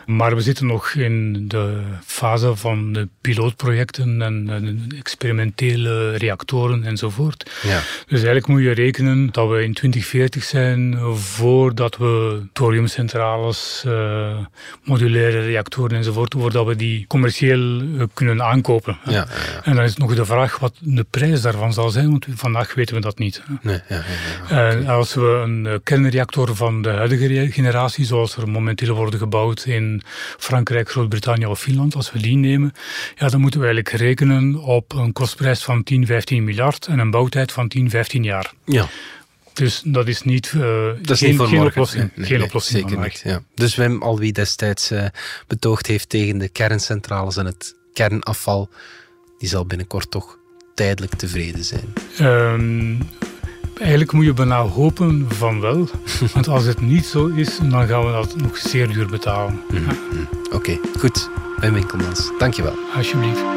Maar 0.06 0.36
we 0.36 0.42
zitten 0.42 0.66
nog 0.66 0.90
in 0.94 1.48
de 1.48 1.82
fase 2.06 2.56
van 2.56 2.94
de 2.94 3.08
pilootprojecten 3.22 4.22
en, 4.22 4.50
en 4.50 4.88
experimentele 4.98 6.16
reactoren 6.16 6.84
enzovoort. 6.84 7.52
Ja. 7.64 7.80
Dus 8.08 8.24
eigenlijk 8.24 8.48
moet 8.48 8.62
je 8.62 8.72
rekenen 8.72 9.30
dat 9.32 9.50
we 9.50 9.64
in 9.64 9.74
2040 9.74 10.44
zijn 10.44 10.98
voordat 11.16 11.98
we 11.98 12.42
thoriumcentrales, 12.54 13.84
eh, 13.86 14.38
modulaire 14.84 15.42
reactoren 15.42 15.98
enzovoort, 15.98 16.34
voordat 16.34 16.66
we 16.66 16.76
die 16.76 17.08
commercieel 17.08 17.82
eh, 17.82 18.04
kunnen 18.14 18.44
aankopen. 18.44 18.98
Ja. 19.06 19.28
En 19.64 19.76
dan 19.76 19.84
is 19.84 19.98
nog 19.98 20.16
de 20.16 20.26
vraag 20.26 20.60
wat 20.60 20.74
de 20.80 21.06
prijs 21.10 21.42
daarvan 21.42 21.74
zal 21.74 21.90
zijn, 21.90 22.10
want 22.10 22.26
vandaag 22.36 22.74
weten 22.74 22.96
we 22.96 23.02
dat 23.02 23.18
niet. 23.18 23.42
Nee, 23.62 23.80
ja. 23.90 24.04
En 24.50 24.88
als 24.88 25.17
we 25.22 25.28
een 25.28 25.66
eh, 25.66 25.74
kernreactor 25.84 26.56
van 26.56 26.82
de 26.82 26.90
huidige 26.90 27.52
generatie, 27.52 28.06
zoals 28.06 28.36
er 28.36 28.50
momenteel 28.50 28.96
worden 28.96 29.20
gebouwd 29.20 29.66
in 29.66 30.02
Frankrijk, 30.38 30.90
Groot-Brittannië 30.90 31.46
of 31.46 31.60
Finland, 31.60 31.96
als 31.96 32.12
we 32.12 32.20
die 32.20 32.38
nemen, 32.38 32.74
ja, 33.16 33.30
dan 33.30 33.42
moeten 33.42 33.60
we 33.60 33.66
eigenlijk 33.66 33.96
rekenen 34.02 34.56
op 34.56 34.94
een 34.94 35.14
kostprijs 35.14 35.64
van 35.64 35.84
10, 35.84 36.06
15 36.06 36.44
miljard 36.44 36.88
en 36.88 37.00
een 37.00 37.12
bouwtijd 37.12 37.52
van 37.52 37.68
10, 37.68 37.90
15 37.90 38.24
jaar. 38.24 38.52
ja. 38.66 38.88
Dus 39.54 39.82
dat 39.86 40.08
is 40.08 40.22
niet, 40.22 40.54
eh, 40.56 40.86
Dat 41.02 41.10
is 41.10 41.20
geen, 41.20 41.30
niet 41.30 41.38
voor 41.38 41.48
geen 41.48 41.62
oplossing. 41.66 42.02
Nee, 42.02 42.12
nee, 42.16 42.26
geen 42.26 42.38
nee, 42.38 42.46
oplossing 42.46 42.90
zeker 42.90 43.04
niet. 43.04 43.22
Ja. 43.24 43.42
Dus 43.56 43.76
Wim, 43.76 44.02
al 44.02 44.20
wie 44.20 44.34
destijds 44.34 44.92
eh, 44.92 45.06
betoogd 45.48 45.88
heeft 45.88 46.10
tegen 46.10 46.38
de 46.38 46.50
kerncentrales 46.50 47.38
en 47.38 47.46
het 47.46 47.76
kernafval, 47.94 48.70
die 49.38 49.50
zal 49.50 49.66
binnenkort 49.66 50.12
toch 50.12 50.38
tijdelijk 50.76 51.16
tevreden 51.16 51.64
zijn. 51.64 51.94
Ehm, 52.18 52.96
eigenlijk 53.80 54.12
moet 54.12 54.26
je 54.26 54.34
bijna 54.34 54.62
hopen 54.62 55.26
van 55.30 55.62
wel. 55.62 55.88
Want 56.34 56.48
als 56.48 56.64
het 56.66 56.82
niet 56.82 57.06
zo 57.06 57.28
is, 57.28 57.60
dan 57.64 57.88
gaan 57.88 58.06
we 58.06 58.12
dat 58.12 58.36
nog 58.36 58.58
zeer 58.58 58.88
duur 58.94 59.08
betalen. 59.08 59.62
Ja, 59.72 59.96
Oké, 60.52 60.78
goed. 61.00 61.30
Wim 61.60 61.74
Winkelmans, 61.74 62.32
dankjewel. 62.38 62.74
alsjeblieft. 62.96 63.57